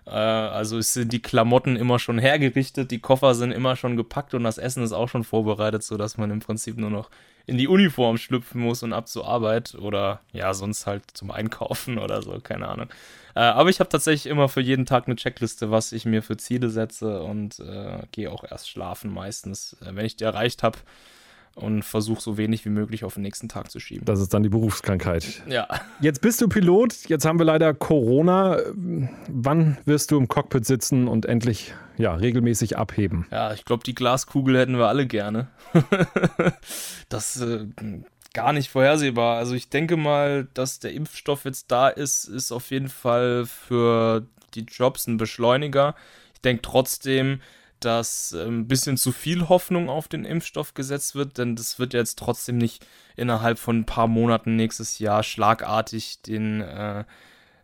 Äh, 0.07 0.09
also 0.09 0.81
sind 0.81 1.13
die 1.13 1.21
Klamotten 1.21 1.75
immer 1.75 1.99
schon 1.99 2.17
hergerichtet, 2.17 2.89
die 2.89 2.99
Koffer 2.99 3.35
sind 3.35 3.51
immer 3.51 3.75
schon 3.75 3.95
gepackt 3.95 4.33
und 4.33 4.43
das 4.43 4.57
Essen 4.57 4.83
ist 4.83 4.93
auch 4.93 5.09
schon 5.09 5.23
vorbereitet, 5.23 5.83
sodass 5.83 6.17
man 6.17 6.31
im 6.31 6.39
Prinzip 6.39 6.77
nur 6.77 6.89
noch 6.89 7.11
in 7.45 7.57
die 7.57 7.67
Uniform 7.67 8.17
schlüpfen 8.17 8.61
muss 8.61 8.83
und 8.83 8.93
ab 8.93 9.07
zur 9.07 9.27
Arbeit 9.27 9.75
oder 9.75 10.21
ja, 10.31 10.53
sonst 10.53 10.87
halt 10.87 11.03
zum 11.13 11.31
Einkaufen 11.31 11.97
oder 11.97 12.21
so, 12.21 12.39
keine 12.39 12.67
Ahnung. 12.67 12.89
Äh, 13.35 13.39
aber 13.39 13.69
ich 13.69 13.79
habe 13.79 13.89
tatsächlich 13.89 14.27
immer 14.27 14.47
für 14.47 14.61
jeden 14.61 14.85
Tag 14.85 15.07
eine 15.07 15.15
Checkliste, 15.15 15.71
was 15.71 15.91
ich 15.91 16.05
mir 16.05 16.23
für 16.23 16.37
Ziele 16.37 16.69
setze 16.69 17.21
und 17.23 17.59
äh, 17.59 18.03
gehe 18.11 18.31
auch 18.31 18.43
erst 18.43 18.69
schlafen 18.69 19.11
meistens, 19.11 19.75
äh, 19.81 19.95
wenn 19.95 20.05
ich 20.05 20.15
die 20.15 20.23
erreicht 20.23 20.63
habe 20.63 20.77
und 21.55 21.83
versuche 21.83 22.21
so 22.21 22.37
wenig 22.37 22.65
wie 22.65 22.69
möglich 22.69 23.03
auf 23.03 23.13
den 23.13 23.23
nächsten 23.23 23.47
Tag 23.47 23.69
zu 23.69 23.79
schieben. 23.79 24.05
Das 24.05 24.19
ist 24.19 24.33
dann 24.33 24.43
die 24.43 24.49
Berufskrankheit. 24.49 25.43
Ja. 25.47 25.67
Jetzt 25.99 26.21
bist 26.21 26.41
du 26.41 26.47
Pilot, 26.47 27.07
jetzt 27.07 27.25
haben 27.25 27.39
wir 27.39 27.45
leider 27.45 27.73
Corona. 27.73 28.57
Wann 29.27 29.77
wirst 29.85 30.11
du 30.11 30.17
im 30.17 30.27
Cockpit 30.27 30.65
sitzen 30.65 31.07
und 31.07 31.25
endlich 31.25 31.73
ja, 31.97 32.15
regelmäßig 32.15 32.77
abheben? 32.77 33.27
Ja, 33.31 33.53
ich 33.53 33.65
glaube, 33.65 33.83
die 33.83 33.93
Glaskugel 33.93 34.57
hätten 34.57 34.77
wir 34.77 34.87
alle 34.87 35.05
gerne. 35.05 35.47
das 37.09 37.39
äh, 37.39 37.67
gar 38.33 38.51
nicht 38.51 38.69
vorhersehbar. 38.69 39.37
Also 39.37 39.53
ich 39.53 39.69
denke 39.69 39.95
mal, 39.95 40.47
dass 40.53 40.79
der 40.79 40.93
Impfstoff 40.93 41.45
jetzt 41.45 41.71
da 41.71 41.87
ist, 41.87 42.25
ist 42.25 42.51
auf 42.51 42.71
jeden 42.71 42.89
Fall 42.89 43.45
für 43.45 44.25
die 44.55 44.65
Jobs 44.65 45.07
ein 45.07 45.17
Beschleuniger. 45.17 45.95
Ich 46.33 46.41
denke 46.41 46.63
trotzdem, 46.63 47.41
dass 47.85 48.33
ein 48.33 48.67
bisschen 48.67 48.97
zu 48.97 49.11
viel 49.11 49.49
Hoffnung 49.49 49.89
auf 49.89 50.07
den 50.07 50.25
Impfstoff 50.25 50.73
gesetzt 50.73 51.15
wird, 51.15 51.37
denn 51.37 51.55
das 51.55 51.79
wird 51.79 51.93
jetzt 51.93 52.19
trotzdem 52.19 52.57
nicht 52.57 52.85
innerhalb 53.15 53.59
von 53.59 53.79
ein 53.79 53.85
paar 53.85 54.07
Monaten 54.07 54.55
nächstes 54.55 54.99
Jahr 54.99 55.23
schlagartig 55.23 56.21
den, 56.21 56.61
äh, 56.61 57.03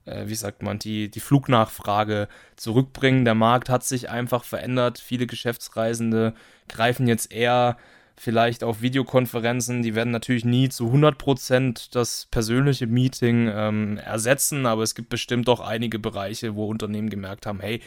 äh, 0.05 0.27
wie 0.27 0.36
sagt 0.36 0.63
man, 0.63 0.79
die, 0.79 1.10
die 1.10 1.19
Flugnachfrage 1.19 2.27
zurückbringen. 2.55 3.25
Der 3.25 3.36
Markt 3.36 3.69
hat 3.69 3.84
sich 3.84 4.10
einfach 4.10 4.43
verändert. 4.43 4.99
Viele 4.99 5.27
Geschäftsreisende 5.27 6.34
greifen 6.67 7.08
jetzt 7.08 7.32
eher 7.32 7.77
vielleicht 8.19 8.65
auf 8.65 8.82
Videokonferenzen, 8.82 9.82
die 9.82 9.95
werden 9.95 10.12
natürlich 10.12 10.43
nie 10.43 10.67
zu 10.67 10.88
100% 10.91 11.88
das 11.91 12.27
persönliche 12.29 12.86
Meeting 12.86 13.49
ähm, 13.51 13.97
ersetzen, 13.97 14.65
aber 14.65 14.84
es 14.84 14.93
gibt 14.93 15.08
bestimmt 15.08 15.47
auch 15.47 15.62
einige 15.62 15.99
Bereiche, 15.99 16.53
wo 16.55 16.67
Unternehmen 16.67 17.10
gemerkt 17.10 17.45
haben, 17.45 17.62
hey, 17.62 17.82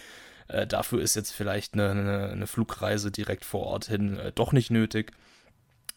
äh, 0.49 0.67
dafür 0.67 1.01
ist 1.01 1.15
jetzt 1.15 1.33
vielleicht 1.33 1.75
eine, 1.75 1.91
eine, 1.91 2.29
eine, 2.31 2.47
Flugreise 2.47 3.11
direkt 3.11 3.45
vor 3.45 3.67
Ort 3.67 3.87
hin 3.87 4.19
äh, 4.19 4.33
doch 4.33 4.53
nicht 4.53 4.71
nötig. 4.71 5.13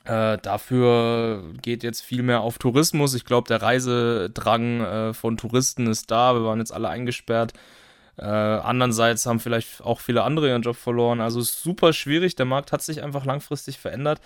Äh, 0.06 0.38
dafür 0.38 1.44
geht 1.62 1.84
jetzt 1.84 2.02
viel 2.02 2.22
mehr 2.22 2.42
auf 2.42 2.60
Tourismus. 2.60 3.16
Ich 3.16 3.26
glaube, 3.26 3.48
der 3.48 3.62
Reisedrang 3.62 4.82
äh, 4.82 5.14
von 5.14 5.38
Touristen 5.38 5.88
ist 5.88 6.12
da. 6.12 6.36
Wir 6.36 6.44
waren 6.44 6.60
jetzt 6.60 6.74
alle 6.74 6.90
eingesperrt. 6.90 7.54
Äh, 8.18 8.24
andererseits 8.24 9.26
haben 9.26 9.40
vielleicht 9.40 9.82
auch 9.82 10.00
viele 10.00 10.24
andere 10.24 10.50
ihren 10.50 10.62
Job 10.62 10.76
verloren. 10.76 11.22
Also 11.22 11.40
ist 11.40 11.62
super 11.62 11.92
schwierig. 11.92 12.36
Der 12.36 12.46
Markt 12.46 12.72
hat 12.72 12.82
sich 12.82 13.02
einfach 13.04 13.26
langfristig 13.26 13.80
verändert. 13.80 14.22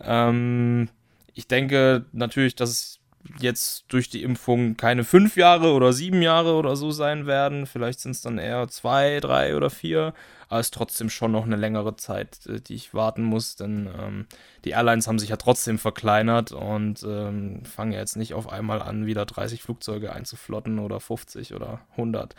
Ähm, 0.00 0.88
ich 1.34 1.48
denke 1.48 2.04
natürlich, 2.12 2.54
dass 2.54 2.98
jetzt 3.38 3.84
durch 3.88 4.08
die 4.08 4.22
Impfung 4.22 4.76
keine 4.76 5.04
fünf 5.04 5.36
Jahre 5.36 5.72
oder 5.72 5.92
sieben 5.92 6.22
Jahre 6.22 6.54
oder 6.54 6.76
so 6.76 6.90
sein 6.90 7.26
werden. 7.26 7.66
Vielleicht 7.66 8.00
sind 8.00 8.12
es 8.12 8.22
dann 8.22 8.38
eher 8.38 8.68
zwei, 8.68 9.20
drei 9.20 9.56
oder 9.56 9.70
vier. 9.70 10.14
Aber 10.48 10.60
es 10.60 10.68
ist 10.68 10.74
trotzdem 10.74 11.10
schon 11.10 11.32
noch 11.32 11.44
eine 11.44 11.56
längere 11.56 11.96
Zeit, 11.96 12.46
äh, 12.46 12.60
die 12.60 12.74
ich 12.74 12.94
warten 12.94 13.22
muss, 13.22 13.56
denn 13.56 13.88
ähm, 13.98 14.26
die 14.64 14.70
Airlines 14.70 15.08
haben 15.08 15.18
sich 15.18 15.30
ja 15.30 15.36
trotzdem 15.36 15.78
verkleinert 15.78 16.52
und 16.52 17.02
ähm, 17.02 17.64
fangen 17.64 17.92
ja 17.92 17.98
jetzt 17.98 18.16
nicht 18.16 18.34
auf 18.34 18.48
einmal 18.48 18.80
an, 18.80 19.06
wieder 19.06 19.26
30 19.26 19.62
Flugzeuge 19.62 20.12
einzuflotten 20.12 20.78
oder 20.78 21.00
50 21.00 21.54
oder 21.54 21.80
100. 21.92 22.36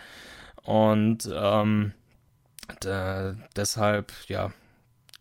Und 0.64 1.30
ähm, 1.34 1.94
deshalb, 3.56 4.14
ja, 4.28 4.52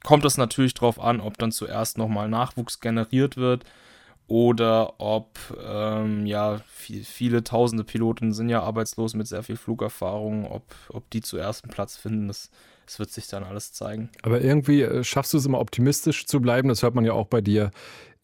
kommt 0.05 0.25
es 0.25 0.37
natürlich 0.37 0.75
darauf 0.75 1.01
an, 1.01 1.21
ob 1.21 1.39
dann 1.39 1.53
zuerst 1.53 1.99
nochmal 1.99 2.29
Nachwuchs 2.29 2.81
generiert 2.81 3.37
wird 3.37 3.65
oder 4.29 5.01
ob 5.01 5.39
ähm, 5.65 6.27
ja 6.27 6.61
viel, 6.67 7.05
viele 7.05 7.45
tausende 7.45 7.85
Piloten 7.85 8.33
sind 8.33 8.49
ja 8.49 8.63
arbeitslos 8.63 9.15
mit 9.15 9.27
sehr 9.27 9.43
viel 9.43 9.57
Flugerfahrung, 9.57 10.51
ob, 10.51 10.65
ob 10.89 11.09
die 11.11 11.21
zuerst 11.21 11.65
einen 11.65 11.73
Platz 11.73 11.97
finden, 11.97 12.27
das, 12.29 12.51
das 12.87 12.99
wird 12.99 13.11
sich 13.11 13.29
dann 13.29 13.45
alles 13.45 13.73
zeigen. 13.73 14.11
Aber 14.23 14.41
irgendwie 14.41 14.83
äh, 14.83 15.05
schaffst 15.05 15.33
du 15.33 15.39
es 15.39 15.47
immer 15.47 15.61
optimistisch 15.61 16.27
zu 16.27 16.41
bleiben, 16.41 16.69
das 16.69 16.83
hört 16.83 16.95
man 16.95 17.05
ja 17.05 17.13
auch 17.13 17.27
bei 17.27 17.41
dir 17.41 17.71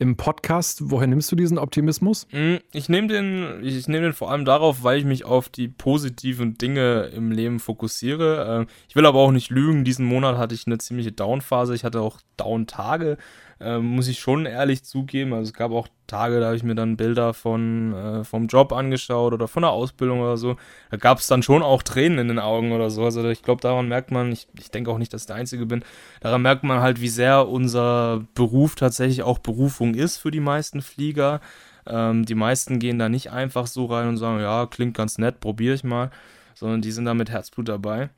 im 0.03 0.17
Podcast. 0.17 0.91
Woher 0.91 1.07
nimmst 1.07 1.31
du 1.31 1.37
diesen 1.37 1.59
Optimismus? 1.59 2.27
Hm, 2.31 2.59
ich 2.73 2.89
nehme 2.89 3.07
den, 3.07 3.63
ich 3.63 3.87
nehme 3.87 4.07
den 4.07 4.13
vor 4.13 4.33
allem 4.33 4.45
darauf, 4.45 4.83
weil 4.83 4.99
ich 4.99 5.05
mich 5.05 5.25
auf 5.25 5.49
die 5.49 5.69
positiven 5.69 6.59
Dinge 6.59 7.13
im 7.15 7.31
Leben 7.31 7.61
fokussiere. 7.61 8.63
Äh, 8.63 8.73
ich 8.89 8.97
will 8.97 9.07
aber 9.07 9.21
auch 9.21 9.31
nicht 9.31 9.51
lügen. 9.51 9.85
Diesen 9.85 10.05
Monat 10.05 10.37
hatte 10.37 10.57
ich 10.57 10.67
eine 10.67 10.79
ziemliche 10.79 11.13
Down-Phase. 11.13 11.77
Ich 11.77 11.85
hatte 11.85 12.01
auch 12.01 12.19
Down-Tage 12.37 13.17
ähm, 13.63 13.85
muss 13.87 14.09
ich 14.09 14.19
schon 14.19 14.47
ehrlich 14.47 14.85
zugeben. 14.85 15.33
Also 15.33 15.51
es 15.51 15.55
gab 15.55 15.73
auch 15.73 15.89
Tage, 16.07 16.41
da 16.41 16.47
habe 16.47 16.57
ich 16.57 16.63
mir 16.63 16.75
dann 16.75 16.97
Bilder 16.97 17.33
von 17.33 17.95
äh, 17.95 18.25
vom 18.25 18.47
Job 18.47 18.73
angeschaut 18.73 19.33
oder 19.33 19.49
von 19.49 19.63
der 19.63 19.71
Ausbildung 19.71 20.21
oder 20.21 20.37
so. 20.37 20.57
Da 20.91 20.97
gab 20.97 21.19
es 21.19 21.27
dann 21.27 21.43
schon 21.43 21.63
auch 21.63 21.83
Tränen 21.83 22.19
in 22.19 22.29
den 22.29 22.39
Augen 22.39 22.73
oder 22.73 22.91
so. 22.91 23.05
Also 23.05 23.27
ich 23.29 23.43
glaube, 23.43 23.61
daran 23.61 23.89
merkt 23.89 24.11
man, 24.11 24.33
ich, 24.33 24.49
ich 24.59 24.71
denke 24.71 24.91
auch 24.91 24.99
nicht, 24.99 25.13
dass 25.13 25.23
ich 25.23 25.27
der 25.27 25.37
Einzige 25.37 25.67
bin, 25.67 25.85
daran 26.21 26.43
merkt 26.43 26.65
man 26.65 26.81
halt, 26.81 27.01
wie 27.01 27.09
sehr 27.09 27.49
unser 27.49 28.25
Beruf 28.35 28.75
tatsächlich 28.75 29.23
auch 29.23 29.39
Berufung 29.39 29.95
ist 29.95 30.19
für 30.19 30.31
die 30.31 30.41
meisten 30.41 30.83
Flieger. 30.83 31.41
Ähm, 31.87 32.25
die 32.25 32.35
meisten 32.35 32.79
gehen 32.79 32.99
da 32.99 33.09
nicht 33.09 33.31
einfach 33.31 33.67
so 33.67 33.87
rein 33.87 34.09
und 34.09 34.17
sagen, 34.17 34.41
ja, 34.41 34.67
klingt 34.67 34.97
ganz 34.97 35.19
nett, 35.19 35.41
probiere 35.41 35.75
ich 35.75 35.85
mal, 35.85 36.11
sondern 36.55 36.83
die 36.83 36.93
sind 36.93 37.07
da 37.07 37.15
mit 37.15 37.31
Herzblut 37.31 37.69
dabei. 37.69 38.11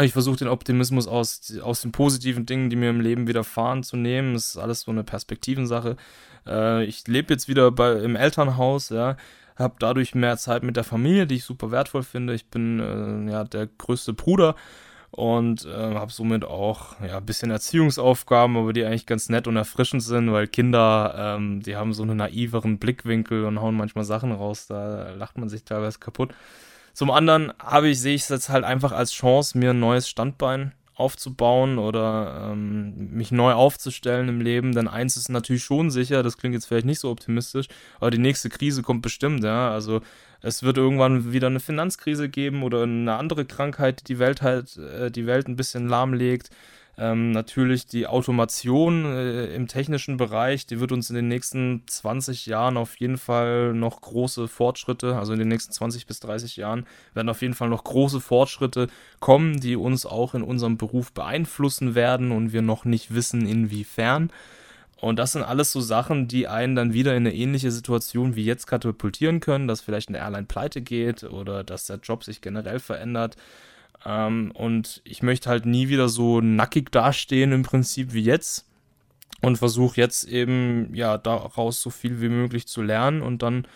Ich 0.00 0.12
versuche 0.12 0.38
den 0.38 0.48
Optimismus 0.48 1.06
aus, 1.06 1.52
aus 1.60 1.82
den 1.82 1.92
positiven 1.92 2.46
Dingen, 2.46 2.70
die 2.70 2.76
mir 2.76 2.90
im 2.90 3.00
Leben 3.00 3.26
widerfahren, 3.26 3.82
zu 3.82 3.96
nehmen. 3.96 4.34
Das 4.34 4.46
ist 4.46 4.56
alles 4.56 4.80
so 4.80 4.90
eine 4.90 5.04
Perspektivensache. 5.04 5.96
Äh, 6.46 6.84
ich 6.84 7.06
lebe 7.06 7.32
jetzt 7.32 7.48
wieder 7.48 7.70
bei, 7.70 7.92
im 7.92 8.16
Elternhaus, 8.16 8.88
ja. 8.88 9.16
habe 9.56 9.74
dadurch 9.78 10.14
mehr 10.14 10.38
Zeit 10.38 10.62
mit 10.62 10.76
der 10.76 10.84
Familie, 10.84 11.26
die 11.26 11.36
ich 11.36 11.44
super 11.44 11.70
wertvoll 11.70 12.02
finde. 12.02 12.34
Ich 12.34 12.46
bin 12.46 12.80
äh, 12.80 13.30
ja 13.30 13.44
der 13.44 13.66
größte 13.66 14.14
Bruder 14.14 14.56
und 15.10 15.66
äh, 15.66 15.94
habe 15.94 16.10
somit 16.10 16.44
auch 16.46 16.98
ja, 17.06 17.18
ein 17.18 17.26
bisschen 17.26 17.50
Erziehungsaufgaben, 17.50 18.56
aber 18.56 18.72
die 18.72 18.84
eigentlich 18.84 19.04
ganz 19.04 19.28
nett 19.28 19.46
und 19.46 19.56
erfrischend 19.56 20.02
sind, 20.02 20.32
weil 20.32 20.46
Kinder, 20.46 21.36
ähm, 21.36 21.60
die 21.60 21.76
haben 21.76 21.92
so 21.92 22.02
einen 22.02 22.16
naiveren 22.16 22.78
Blickwinkel 22.78 23.44
und 23.44 23.60
hauen 23.60 23.76
manchmal 23.76 24.04
Sachen 24.04 24.32
raus, 24.32 24.66
da 24.68 25.10
lacht 25.10 25.36
man 25.36 25.50
sich 25.50 25.64
teilweise 25.64 25.98
kaputt. 25.98 26.34
Zum 26.92 27.10
anderen 27.10 27.52
habe 27.58 27.88
ich, 27.88 28.00
sehe 28.00 28.14
ich 28.14 28.22
es 28.22 28.28
jetzt 28.28 28.48
halt 28.48 28.64
einfach 28.64 28.92
als 28.92 29.12
Chance, 29.12 29.56
mir 29.56 29.70
ein 29.70 29.80
neues 29.80 30.08
Standbein 30.08 30.72
aufzubauen 30.94 31.78
oder 31.78 32.50
ähm, 32.52 33.10
mich 33.12 33.32
neu 33.32 33.52
aufzustellen 33.52 34.28
im 34.28 34.40
Leben. 34.40 34.74
Denn 34.74 34.88
eins 34.88 35.16
ist 35.16 35.28
natürlich 35.28 35.64
schon 35.64 35.90
sicher, 35.90 36.22
das 36.22 36.36
klingt 36.36 36.54
jetzt 36.54 36.66
vielleicht 36.66 36.86
nicht 36.86 37.00
so 37.00 37.10
optimistisch, 37.10 37.66
aber 37.98 38.10
die 38.10 38.18
nächste 38.18 38.50
Krise 38.50 38.82
kommt 38.82 39.02
bestimmt, 39.02 39.42
ja. 39.42 39.70
Also 39.72 40.00
es 40.42 40.62
wird 40.62 40.76
irgendwann 40.76 41.32
wieder 41.32 41.46
eine 41.46 41.60
Finanzkrise 41.60 42.28
geben 42.28 42.62
oder 42.62 42.82
eine 42.82 43.14
andere 43.16 43.44
Krankheit, 43.44 44.00
die 44.00 44.14
die 44.14 44.18
Welt 44.18 44.42
halt, 44.42 44.76
äh, 44.76 45.10
die 45.10 45.26
Welt 45.26 45.48
ein 45.48 45.56
bisschen 45.56 45.88
lahmlegt. 45.88 46.50
Ähm, 46.98 47.30
natürlich 47.30 47.86
die 47.86 48.06
Automation 48.06 49.06
äh, 49.06 49.46
im 49.54 49.66
technischen 49.66 50.18
Bereich, 50.18 50.66
die 50.66 50.78
wird 50.78 50.92
uns 50.92 51.08
in 51.08 51.16
den 51.16 51.26
nächsten 51.26 51.82
20 51.86 52.44
Jahren 52.44 52.76
auf 52.76 53.00
jeden 53.00 53.16
Fall 53.16 53.72
noch 53.72 54.02
große 54.02 54.46
Fortschritte, 54.46 55.16
also 55.16 55.32
in 55.32 55.38
den 55.38 55.48
nächsten 55.48 55.72
20 55.72 56.06
bis 56.06 56.20
30 56.20 56.56
Jahren 56.56 56.86
werden 57.14 57.30
auf 57.30 57.40
jeden 57.40 57.54
Fall 57.54 57.70
noch 57.70 57.84
große 57.84 58.20
Fortschritte 58.20 58.88
kommen, 59.20 59.58
die 59.58 59.74
uns 59.74 60.04
auch 60.04 60.34
in 60.34 60.42
unserem 60.42 60.76
Beruf 60.76 61.12
beeinflussen 61.12 61.94
werden 61.94 62.30
und 62.30 62.52
wir 62.52 62.62
noch 62.62 62.84
nicht 62.84 63.14
wissen, 63.14 63.46
inwiefern. 63.46 64.30
Und 65.00 65.18
das 65.18 65.32
sind 65.32 65.42
alles 65.42 65.72
so 65.72 65.80
Sachen, 65.80 66.28
die 66.28 66.46
einen 66.46 66.76
dann 66.76 66.92
wieder 66.92 67.16
in 67.16 67.26
eine 67.26 67.34
ähnliche 67.34 67.72
Situation 67.72 68.36
wie 68.36 68.44
jetzt 68.44 68.66
katapultieren 68.66 69.40
können, 69.40 69.66
dass 69.66 69.80
vielleicht 69.80 70.10
eine 70.10 70.18
Airline 70.18 70.46
pleite 70.46 70.82
geht 70.82 71.24
oder 71.24 71.64
dass 71.64 71.86
der 71.86 71.96
Job 71.96 72.22
sich 72.22 72.40
generell 72.40 72.78
verändert. 72.78 73.36
Ähm, 74.06 74.50
und 74.52 75.00
ich 75.04 75.22
möchte 75.22 75.48
halt 75.50 75.66
nie 75.66 75.88
wieder 75.88 76.08
so 76.08 76.40
nackig 76.40 76.90
dastehen 76.90 77.52
im 77.52 77.62
Prinzip 77.62 78.12
wie 78.12 78.22
jetzt 78.22 78.66
und 79.40 79.56
versuche 79.56 80.00
jetzt 80.00 80.24
eben 80.24 80.94
ja 80.94 81.18
daraus 81.18 81.80
so 81.80 81.90
viel 81.90 82.20
wie 82.20 82.28
möglich 82.28 82.66
zu 82.66 82.82
lernen 82.82 83.22
und 83.22 83.42
dann 83.42 83.66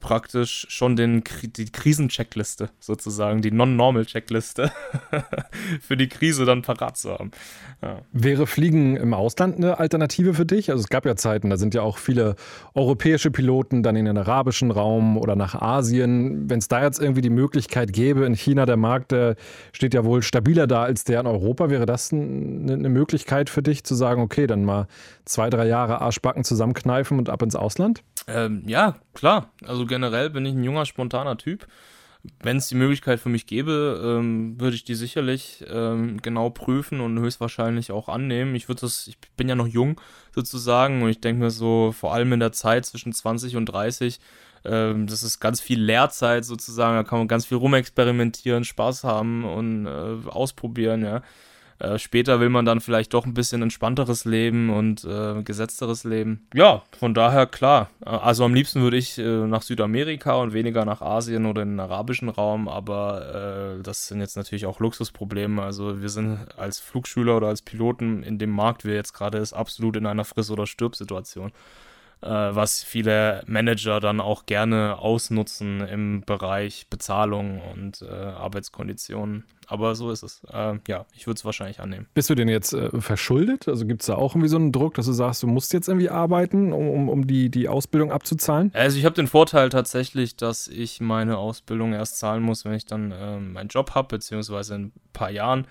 praktisch 0.00 0.66
schon 0.70 0.96
den, 0.96 1.22
die 1.42 1.66
Krisencheckliste 1.66 2.70
sozusagen, 2.80 3.42
die 3.42 3.50
Non-Normal-Checkliste 3.50 4.72
für 5.80 5.96
die 5.96 6.08
Krise 6.08 6.46
dann 6.46 6.62
parat 6.62 6.96
zu 6.96 7.12
haben. 7.12 7.30
Ja. 7.82 8.00
Wäre 8.12 8.46
Fliegen 8.46 8.96
im 8.96 9.14
Ausland 9.14 9.56
eine 9.56 9.78
Alternative 9.78 10.34
für 10.34 10.46
dich? 10.46 10.70
Also 10.70 10.80
es 10.80 10.88
gab 10.88 11.04
ja 11.04 11.16
Zeiten, 11.16 11.50
da 11.50 11.56
sind 11.58 11.74
ja 11.74 11.82
auch 11.82 11.98
viele 11.98 12.36
europäische 12.74 13.30
Piloten 13.30 13.82
dann 13.82 13.96
in 13.96 14.06
den 14.06 14.16
arabischen 14.16 14.70
Raum 14.70 15.18
oder 15.18 15.36
nach 15.36 15.54
Asien. 15.54 16.48
Wenn 16.48 16.58
es 16.58 16.68
da 16.68 16.82
jetzt 16.82 17.00
irgendwie 17.00 17.22
die 17.22 17.30
Möglichkeit 17.30 17.92
gäbe, 17.92 18.24
in 18.24 18.34
China 18.34 18.66
der 18.66 18.76
Markt 18.76 19.12
der 19.12 19.36
steht 19.72 19.94
ja 19.94 20.04
wohl 20.04 20.22
stabiler 20.22 20.66
da 20.66 20.82
als 20.82 21.04
der 21.04 21.20
in 21.20 21.26
Europa, 21.26 21.70
wäre 21.70 21.86
das 21.86 22.12
eine, 22.12 22.72
eine 22.72 22.88
Möglichkeit 22.88 23.50
für 23.50 23.62
dich 23.62 23.84
zu 23.84 23.94
sagen, 23.94 24.22
okay, 24.22 24.46
dann 24.46 24.64
mal 24.64 24.86
zwei, 25.24 25.50
drei 25.50 25.66
Jahre 25.66 26.00
Arschbacken 26.00 26.44
zusammenkneifen 26.44 27.18
und 27.18 27.28
ab 27.28 27.42
ins 27.42 27.56
Ausland? 27.56 28.02
Ähm, 28.30 28.62
ja, 28.66 28.96
klar. 29.14 29.52
Also 29.64 29.86
generell 29.86 30.30
bin 30.30 30.46
ich 30.46 30.54
ein 30.54 30.64
junger, 30.64 30.86
spontaner 30.86 31.36
Typ. 31.36 31.66
Wenn 32.42 32.58
es 32.58 32.68
die 32.68 32.74
Möglichkeit 32.74 33.18
für 33.18 33.30
mich 33.30 33.46
gäbe, 33.46 34.00
ähm, 34.04 34.60
würde 34.60 34.76
ich 34.76 34.84
die 34.84 34.94
sicherlich 34.94 35.64
ähm, 35.68 36.20
genau 36.20 36.50
prüfen 36.50 37.00
und 37.00 37.18
höchstwahrscheinlich 37.18 37.92
auch 37.92 38.08
annehmen. 38.10 38.54
Ich 38.54 38.68
würde 38.68 38.82
das, 38.82 39.06
ich 39.06 39.18
bin 39.36 39.48
ja 39.48 39.54
noch 39.54 39.66
jung 39.66 39.98
sozusagen 40.34 41.02
und 41.02 41.08
ich 41.08 41.20
denke 41.20 41.42
mir 41.42 41.50
so, 41.50 41.92
vor 41.92 42.12
allem 42.12 42.32
in 42.34 42.40
der 42.40 42.52
Zeit 42.52 42.84
zwischen 42.84 43.14
20 43.14 43.56
und 43.56 43.66
30, 43.66 44.20
ähm, 44.66 45.06
das 45.06 45.22
ist 45.22 45.40
ganz 45.40 45.62
viel 45.62 45.80
Lehrzeit 45.80 46.44
sozusagen, 46.44 46.96
da 46.96 47.04
kann 47.04 47.20
man 47.20 47.28
ganz 47.28 47.46
viel 47.46 47.56
rumexperimentieren, 47.56 48.64
Spaß 48.64 49.04
haben 49.04 49.44
und 49.44 49.86
äh, 49.86 50.28
ausprobieren, 50.28 51.02
ja. 51.02 51.22
Äh, 51.80 51.98
später 51.98 52.40
will 52.40 52.50
man 52.50 52.64
dann 52.64 52.80
vielleicht 52.80 53.14
doch 53.14 53.24
ein 53.24 53.34
bisschen 53.34 53.62
entspannteres 53.62 54.24
Leben 54.24 54.70
und 54.70 55.04
äh, 55.04 55.42
gesetzteres 55.42 56.04
Leben. 56.04 56.46
Ja, 56.54 56.82
von 56.98 57.14
daher 57.14 57.46
klar. 57.46 57.90
Äh, 58.04 58.10
also 58.10 58.44
am 58.44 58.54
liebsten 58.54 58.82
würde 58.82 58.98
ich 58.98 59.18
äh, 59.18 59.46
nach 59.46 59.62
Südamerika 59.62 60.34
und 60.34 60.52
weniger 60.52 60.84
nach 60.84 61.00
Asien 61.00 61.46
oder 61.46 61.62
in 61.62 61.70
den 61.70 61.80
arabischen 61.80 62.28
Raum, 62.28 62.68
aber 62.68 63.78
äh, 63.78 63.82
das 63.82 64.08
sind 64.08 64.20
jetzt 64.20 64.36
natürlich 64.36 64.66
auch 64.66 64.78
Luxusprobleme. 64.78 65.62
Also 65.62 66.02
wir 66.02 66.10
sind 66.10 66.38
als 66.58 66.78
Flugschüler 66.78 67.38
oder 67.38 67.48
als 67.48 67.62
Piloten 67.62 68.22
in 68.22 68.38
dem 68.38 68.50
Markt, 68.50 68.84
wie 68.84 68.90
jetzt 68.90 69.14
gerade 69.14 69.38
ist, 69.38 69.54
absolut 69.54 69.96
in 69.96 70.06
einer 70.06 70.24
Friss- 70.24 70.50
oder 70.50 70.66
Stirb-Situation 70.66 71.52
was 72.28 72.82
viele 72.82 73.42
Manager 73.46 74.00
dann 74.00 74.20
auch 74.20 74.46
gerne 74.46 74.98
ausnutzen 74.98 75.80
im 75.80 76.22
Bereich 76.26 76.86
Bezahlung 76.90 77.60
und 77.72 78.02
äh, 78.02 78.08
Arbeitskonditionen. 78.08 79.44
Aber 79.66 79.94
so 79.94 80.10
ist 80.10 80.24
es. 80.24 80.42
Äh, 80.52 80.78
ja, 80.88 81.06
ich 81.14 81.26
würde 81.26 81.38
es 81.38 81.44
wahrscheinlich 81.44 81.80
annehmen. 81.80 82.08
Bist 82.12 82.28
du 82.28 82.34
denn 82.34 82.48
jetzt 82.48 82.72
äh, 82.72 82.90
verschuldet? 83.00 83.68
Also 83.68 83.86
gibt 83.86 84.02
es 84.02 84.06
da 84.06 84.16
auch 84.16 84.34
irgendwie 84.34 84.48
so 84.48 84.56
einen 84.56 84.72
Druck, 84.72 84.94
dass 84.94 85.06
du 85.06 85.12
sagst, 85.12 85.44
du 85.44 85.46
musst 85.46 85.72
jetzt 85.72 85.86
irgendwie 85.86 86.10
arbeiten, 86.10 86.72
um, 86.72 86.88
um, 86.88 87.08
um 87.08 87.26
die, 87.26 87.50
die 87.50 87.68
Ausbildung 87.68 88.10
abzuzahlen? 88.10 88.72
Also 88.74 88.98
ich 88.98 89.04
habe 89.04 89.14
den 89.14 89.28
Vorteil 89.28 89.68
tatsächlich, 89.68 90.36
dass 90.36 90.66
ich 90.66 91.00
meine 91.00 91.38
Ausbildung 91.38 91.92
erst 91.92 92.18
zahlen 92.18 92.42
muss, 92.42 92.64
wenn 92.64 92.74
ich 92.74 92.84
dann 92.84 93.14
ähm, 93.16 93.52
meinen 93.52 93.68
Job 93.68 93.94
habe, 93.94 94.08
beziehungsweise 94.08 94.74
in 94.74 94.82
ein 94.86 94.92
paar 95.12 95.30
Jahren. 95.30 95.68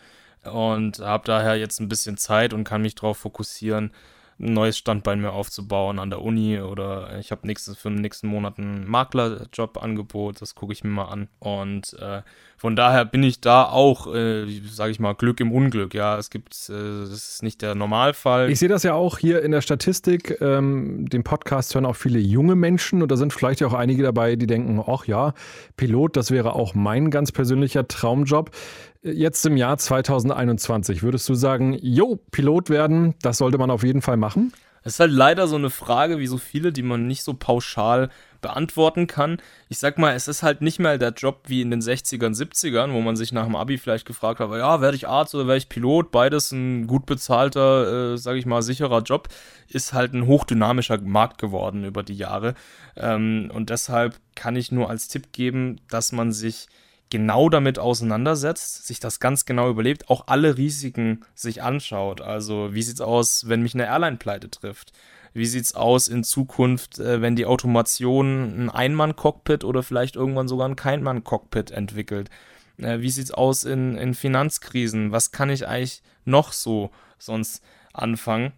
Und 0.49 0.99
habe 0.99 1.25
daher 1.25 1.57
jetzt 1.57 1.81
ein 1.81 1.89
bisschen 1.89 2.15
Zeit 2.15 2.53
und 2.53 2.63
kann 2.63 2.81
mich 2.81 2.95
darauf 2.95 3.17
fokussieren, 3.17 3.91
ein 4.39 4.53
neues 4.53 4.77
Standbein 4.77 5.19
mir 5.19 5.33
aufzubauen 5.33 5.99
an 5.99 6.09
der 6.09 6.21
Uni 6.21 6.59
oder 6.59 7.19
ich 7.19 7.31
habe 7.31 7.45
nächstes 7.45 7.77
für 7.77 7.89
den 7.89 8.01
nächsten 8.01 8.27
Monat 8.27 8.57
einen 8.57 8.87
Maklerjob-Angebot, 8.87 10.41
das 10.41 10.55
gucke 10.55 10.73
ich 10.73 10.83
mir 10.83 10.89
mal 10.89 11.05
an. 11.05 11.27
Und 11.39 11.93
äh, 11.99 12.21
von 12.57 12.75
daher 12.75 13.05
bin 13.05 13.23
ich 13.23 13.39
da 13.41 13.63
auch, 13.63 14.13
äh, 14.13 14.45
sage 14.69 14.91
ich 14.91 14.99
mal, 14.99 15.13
Glück 15.13 15.39
im 15.39 15.51
Unglück. 15.51 15.93
Ja, 15.93 16.17
es 16.17 16.29
gibt, 16.29 16.53
äh, 16.69 17.01
das 17.01 17.11
ist 17.11 17.43
nicht 17.43 17.61
der 17.61 17.75
Normalfall. 17.75 18.49
Ich 18.49 18.59
sehe 18.59 18.69
das 18.69 18.83
ja 18.83 18.93
auch 18.93 19.17
hier 19.17 19.41
in 19.43 19.51
der 19.51 19.61
Statistik. 19.61 20.39
Ähm, 20.41 21.07
den 21.09 21.23
Podcast 21.23 21.75
hören 21.75 21.85
auch 21.85 21.95
viele 21.95 22.19
junge 22.19 22.55
Menschen 22.55 23.01
und 23.01 23.11
da 23.11 23.17
sind 23.17 23.33
vielleicht 23.33 23.63
auch 23.63 23.73
einige 23.73 24.03
dabei, 24.03 24.35
die 24.35 24.47
denken, 24.47 24.81
ach 24.85 25.05
ja, 25.05 25.33
Pilot, 25.77 26.17
das 26.17 26.31
wäre 26.31 26.53
auch 26.53 26.75
mein 26.75 27.11
ganz 27.11 27.31
persönlicher 27.31 27.87
Traumjob. 27.87 28.51
Jetzt 29.01 29.45
im 29.45 29.55
Jahr 29.55 29.77
2021, 29.77 31.03
würdest 31.03 31.29
du 31.29 31.33
sagen, 31.33 31.77
jo, 31.81 32.19
Pilot 32.31 32.69
werden, 32.69 33.15
das 33.21 33.37
sollte 33.37 33.57
man 33.57 33.71
auf 33.71 33.83
jeden 33.83 34.01
Fall 34.01 34.17
machen? 34.17 34.51
Es 34.83 34.93
ist 34.93 34.99
halt 34.99 35.11
leider 35.11 35.47
so 35.47 35.55
eine 35.55 35.69
Frage, 35.69 36.19
wie 36.19 36.27
so 36.27 36.37
viele, 36.37 36.73
die 36.73 36.83
man 36.83 37.07
nicht 37.07 37.23
so 37.23 37.33
pauschal 37.33 38.09
beantworten 38.41 39.07
kann. 39.07 39.41
Ich 39.69 39.77
sag 39.79 39.97
mal, 39.97 40.15
es 40.15 40.27
ist 40.27 40.43
halt 40.43 40.61
nicht 40.61 40.79
mehr 40.79 40.97
der 40.97 41.11
Job 41.11 41.43
wie 41.47 41.61
in 41.61 41.71
den 41.71 41.81
60ern, 41.81 42.35
70ern, 42.35 42.93
wo 42.93 42.99
man 42.99 43.15
sich 43.15 43.31
nach 43.31 43.45
dem 43.45 43.55
Abi 43.55 43.77
vielleicht 43.77 44.05
gefragt 44.05 44.39
hat, 44.39 44.51
ja, 44.51 44.81
werde 44.81 44.95
ich 44.95 45.07
Arzt 45.07 45.33
oder 45.35 45.47
werde 45.47 45.59
ich 45.59 45.69
Pilot? 45.69 46.11
Beides 46.11 46.51
ein 46.51 46.87
gut 46.87 47.05
bezahlter, 47.05 48.13
äh, 48.13 48.17
sag 48.17 48.35
ich 48.35 48.45
mal, 48.45 48.61
sicherer 48.61 49.01
Job. 49.01 49.29
Ist 49.69 49.93
halt 49.93 50.13
ein 50.13 50.27
hochdynamischer 50.27 50.99
Markt 51.01 51.37
geworden 51.37 51.85
über 51.85 52.03
die 52.03 52.15
Jahre. 52.15 52.53
Ähm, 52.95 53.49
und 53.53 53.69
deshalb 53.69 54.15
kann 54.35 54.55
ich 54.55 54.71
nur 54.71 54.89
als 54.89 55.07
Tipp 55.07 55.31
geben, 55.31 55.79
dass 55.89 56.11
man 56.11 56.31
sich 56.31 56.67
genau 57.09 57.49
damit 57.49 57.79
auseinandersetzt, 57.79 58.85
sich 58.85 58.99
das 58.99 59.19
ganz 59.19 59.45
genau 59.45 59.69
überlebt, 59.69 60.09
auch 60.09 60.27
alle 60.27 60.57
Risiken 60.57 61.25
sich 61.35 61.61
anschaut. 61.63 62.21
Also 62.21 62.73
wie 62.73 62.83
sieht's 62.83 63.01
aus, 63.01 63.47
wenn 63.47 63.63
mich 63.63 63.73
eine 63.73 63.85
Airline 63.85 64.17
pleite 64.17 64.49
trifft? 64.49 64.93
Wie 65.33 65.45
sieht's 65.45 65.75
aus 65.75 66.07
in 66.07 66.23
Zukunft, 66.23 66.99
äh, 66.99 67.21
wenn 67.21 67.35
die 67.35 67.45
Automation 67.45 68.65
ein 68.65 68.69
Einmann-Cockpit 68.69 69.63
oder 69.63 69.83
vielleicht 69.83 70.15
irgendwann 70.15 70.47
sogar 70.47 70.67
ein 70.67 70.75
Keinmann-Cockpit 70.75 71.71
entwickelt? 71.71 72.29
Äh, 72.77 72.99
wie 73.01 73.09
sieht's 73.09 73.31
aus 73.31 73.63
in, 73.63 73.95
in 73.95 74.13
Finanzkrisen? 74.13 75.11
Was 75.11 75.31
kann 75.31 75.49
ich 75.49 75.67
eigentlich 75.67 76.01
noch 76.25 76.51
so 76.51 76.91
sonst 77.17 77.63
anfangen? 77.93 78.53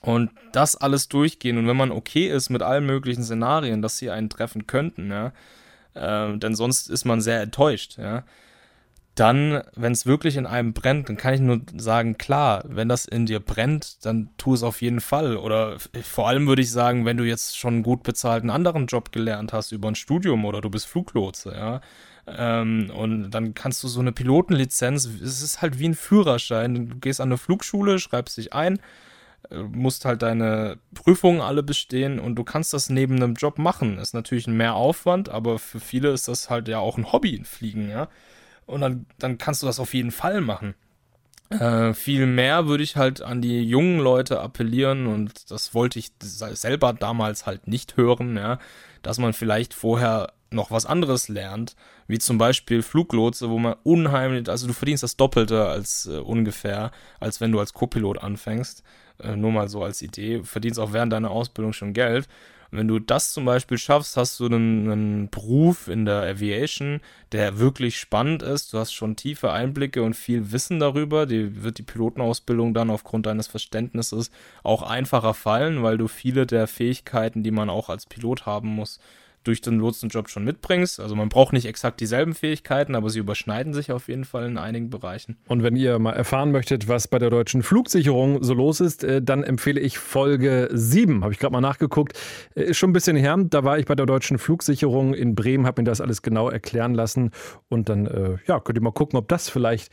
Und 0.00 0.30
das 0.52 0.76
alles 0.76 1.08
durchgehen. 1.08 1.58
Und 1.58 1.68
wenn 1.68 1.76
man 1.76 1.92
okay 1.92 2.28
ist 2.28 2.50
mit 2.50 2.62
allen 2.62 2.86
möglichen 2.86 3.22
Szenarien, 3.22 3.82
dass 3.82 3.98
sie 3.98 4.10
einen 4.10 4.30
treffen 4.30 4.66
könnten, 4.66 5.10
ja, 5.10 5.32
äh, 5.94 6.36
denn 6.38 6.54
sonst 6.54 6.90
ist 6.90 7.04
man 7.04 7.20
sehr 7.20 7.42
enttäuscht, 7.42 7.98
ja. 7.98 8.24
Dann, 9.14 9.62
wenn 9.76 9.92
es 9.92 10.06
wirklich 10.06 10.38
in 10.38 10.46
einem 10.46 10.72
brennt, 10.72 11.10
dann 11.10 11.18
kann 11.18 11.34
ich 11.34 11.40
nur 11.40 11.60
sagen, 11.76 12.16
klar, 12.16 12.64
wenn 12.66 12.88
das 12.88 13.04
in 13.04 13.26
dir 13.26 13.40
brennt, 13.40 14.06
dann 14.06 14.30
tu 14.38 14.54
es 14.54 14.62
auf 14.62 14.80
jeden 14.80 15.02
Fall. 15.02 15.36
Oder 15.36 15.76
vor 16.02 16.28
allem 16.28 16.46
würde 16.46 16.62
ich 16.62 16.70
sagen, 16.70 17.04
wenn 17.04 17.18
du 17.18 17.24
jetzt 17.24 17.58
schon 17.58 17.74
einen 17.74 17.82
gut 17.82 18.04
bezahlten 18.04 18.48
anderen 18.48 18.86
Job 18.86 19.12
gelernt 19.12 19.52
hast 19.52 19.70
über 19.70 19.88
ein 19.88 19.96
Studium 19.96 20.46
oder 20.46 20.62
du 20.62 20.70
bist 20.70 20.86
Fluglotse, 20.86 21.52
ja, 21.54 21.82
ähm, 22.26 22.90
und 22.94 23.30
dann 23.30 23.54
kannst 23.54 23.82
du 23.82 23.88
so 23.88 24.00
eine 24.00 24.12
Pilotenlizenz, 24.12 25.06
es 25.06 25.42
ist 25.42 25.60
halt 25.60 25.78
wie 25.78 25.88
ein 25.88 25.94
Führerschein. 25.94 26.88
Du 26.88 26.96
gehst 26.98 27.20
an 27.20 27.28
eine 27.28 27.38
Flugschule, 27.38 27.98
schreibst 27.98 28.36
dich 28.36 28.52
ein, 28.52 28.78
musst 29.50 30.04
halt 30.04 30.22
deine 30.22 30.78
Prüfungen 30.94 31.40
alle 31.40 31.62
bestehen 31.62 32.18
und 32.18 32.36
du 32.36 32.44
kannst 32.44 32.72
das 32.72 32.90
neben 32.90 33.16
einem 33.16 33.34
Job 33.34 33.58
machen. 33.58 33.98
Ist 33.98 34.14
natürlich 34.14 34.46
ein 34.46 34.56
Mehraufwand, 34.56 35.28
aber 35.28 35.58
für 35.58 35.80
viele 35.80 36.10
ist 36.10 36.28
das 36.28 36.50
halt 36.50 36.68
ja 36.68 36.78
auch 36.78 36.96
ein 36.96 37.12
Hobby, 37.12 37.42
Fliegen, 37.44 37.90
ja. 37.90 38.08
Und 38.66 38.80
dann, 38.80 39.06
dann 39.18 39.38
kannst 39.38 39.62
du 39.62 39.66
das 39.66 39.80
auf 39.80 39.92
jeden 39.94 40.12
Fall 40.12 40.40
machen. 40.40 40.74
Äh, 41.50 41.92
viel 41.92 42.26
mehr 42.26 42.66
würde 42.66 42.82
ich 42.82 42.96
halt 42.96 43.20
an 43.20 43.42
die 43.42 43.62
jungen 43.62 43.98
Leute 43.98 44.40
appellieren 44.40 45.06
und 45.06 45.50
das 45.50 45.74
wollte 45.74 45.98
ich 45.98 46.10
selber 46.20 46.94
damals 46.94 47.44
halt 47.44 47.68
nicht 47.68 47.96
hören, 47.98 48.36
ja, 48.36 48.58
dass 49.02 49.18
man 49.18 49.34
vielleicht 49.34 49.74
vorher 49.74 50.32
noch 50.50 50.70
was 50.70 50.86
anderes 50.86 51.28
lernt, 51.28 51.76
wie 52.06 52.18
zum 52.18 52.38
Beispiel 52.38 52.82
Fluglotse, 52.82 53.50
wo 53.50 53.58
man 53.58 53.74
unheimlich, 53.82 54.48
also 54.48 54.66
du 54.66 54.72
verdienst 54.72 55.02
das 55.02 55.16
Doppelte 55.16 55.66
als 55.66 56.06
äh, 56.06 56.18
ungefähr, 56.18 56.90
als 57.20 57.40
wenn 57.40 57.52
du 57.52 57.60
als 57.60 57.74
Copilot 57.74 58.18
anfängst. 58.22 58.82
Äh, 59.22 59.36
nur 59.36 59.52
mal 59.52 59.68
so 59.68 59.82
als 59.82 60.02
Idee, 60.02 60.42
verdienst 60.44 60.78
auch 60.78 60.92
während 60.92 61.12
deiner 61.12 61.30
Ausbildung 61.30 61.72
schon 61.72 61.92
Geld. 61.92 62.28
Und 62.70 62.78
wenn 62.78 62.88
du 62.88 62.98
das 62.98 63.32
zum 63.34 63.44
Beispiel 63.44 63.76
schaffst, 63.76 64.16
hast 64.16 64.40
du 64.40 64.46
einen, 64.46 64.90
einen 64.90 65.30
Beruf 65.30 65.88
in 65.88 66.06
der 66.06 66.22
Aviation, 66.22 67.00
der 67.32 67.58
wirklich 67.58 67.98
spannend 67.98 68.42
ist. 68.42 68.72
Du 68.72 68.78
hast 68.78 68.92
schon 68.92 69.14
tiefe 69.14 69.52
Einblicke 69.52 70.02
und 70.02 70.14
viel 70.16 70.52
Wissen 70.52 70.80
darüber. 70.80 71.26
Die 71.26 71.62
wird 71.62 71.76
die 71.76 71.82
Pilotenausbildung 71.82 72.72
dann 72.72 72.88
aufgrund 72.88 73.26
deines 73.26 73.46
Verständnisses 73.46 74.30
auch 74.62 74.82
einfacher 74.82 75.34
fallen, 75.34 75.82
weil 75.82 75.98
du 75.98 76.08
viele 76.08 76.46
der 76.46 76.66
Fähigkeiten, 76.66 77.42
die 77.42 77.50
man 77.50 77.68
auch 77.68 77.90
als 77.90 78.06
Pilot 78.06 78.46
haben 78.46 78.68
muss, 78.68 79.00
durch 79.44 79.60
den 79.60 79.78
Lotsenjob 79.78 80.28
schon 80.28 80.44
mitbringst. 80.44 81.00
Also 81.00 81.14
man 81.14 81.28
braucht 81.28 81.52
nicht 81.52 81.66
exakt 81.66 82.00
dieselben 82.00 82.34
Fähigkeiten, 82.34 82.94
aber 82.94 83.10
sie 83.10 83.18
überschneiden 83.18 83.74
sich 83.74 83.92
auf 83.92 84.08
jeden 84.08 84.24
Fall 84.24 84.46
in 84.46 84.58
einigen 84.58 84.90
Bereichen. 84.90 85.36
Und 85.48 85.62
wenn 85.62 85.76
ihr 85.76 85.98
mal 85.98 86.12
erfahren 86.12 86.52
möchtet, 86.52 86.88
was 86.88 87.08
bei 87.08 87.18
der 87.18 87.30
deutschen 87.30 87.62
Flugsicherung 87.62 88.42
so 88.42 88.54
los 88.54 88.80
ist, 88.80 89.04
äh, 89.04 89.22
dann 89.22 89.42
empfehle 89.42 89.80
ich 89.80 89.98
Folge 89.98 90.68
7. 90.72 91.22
Habe 91.22 91.32
ich 91.32 91.38
gerade 91.38 91.52
mal 91.52 91.60
nachgeguckt. 91.60 92.18
Äh, 92.54 92.64
ist 92.64 92.78
schon 92.78 92.90
ein 92.90 92.94
bisschen 92.94 93.16
her. 93.16 93.36
Da 93.38 93.64
war 93.64 93.78
ich 93.78 93.86
bei 93.86 93.94
der 93.94 94.06
deutschen 94.06 94.38
Flugsicherung 94.38 95.14
in 95.14 95.34
Bremen, 95.34 95.66
habe 95.66 95.82
mir 95.82 95.86
das 95.86 96.00
alles 96.00 96.22
genau 96.22 96.48
erklären 96.48 96.94
lassen. 96.94 97.30
Und 97.68 97.88
dann 97.88 98.06
äh, 98.06 98.36
ja, 98.46 98.60
könnt 98.60 98.78
ihr 98.78 98.82
mal 98.82 98.92
gucken, 98.92 99.18
ob 99.18 99.28
das 99.28 99.48
vielleicht 99.48 99.92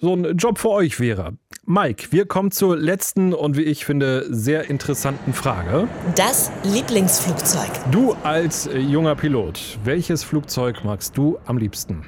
so 0.00 0.14
ein 0.14 0.36
Job 0.36 0.58
für 0.58 0.70
euch 0.70 1.00
wäre. 1.00 1.34
Mike, 1.66 2.08
wir 2.10 2.26
kommen 2.26 2.50
zur 2.50 2.76
letzten 2.76 3.32
und 3.32 3.56
wie 3.56 3.62
ich 3.62 3.84
finde 3.84 4.26
sehr 4.28 4.68
interessanten 4.68 5.32
Frage. 5.32 5.88
Das 6.14 6.52
Lieblingsflugzeug. 6.62 7.70
Du 7.90 8.14
als 8.22 8.66
äh, 8.66 8.78
junger 8.78 9.14
Pilot, 9.14 9.78
welches 9.84 10.22
Flugzeug 10.22 10.84
magst 10.84 11.16
du 11.16 11.38
am 11.46 11.56
liebsten? 11.56 12.04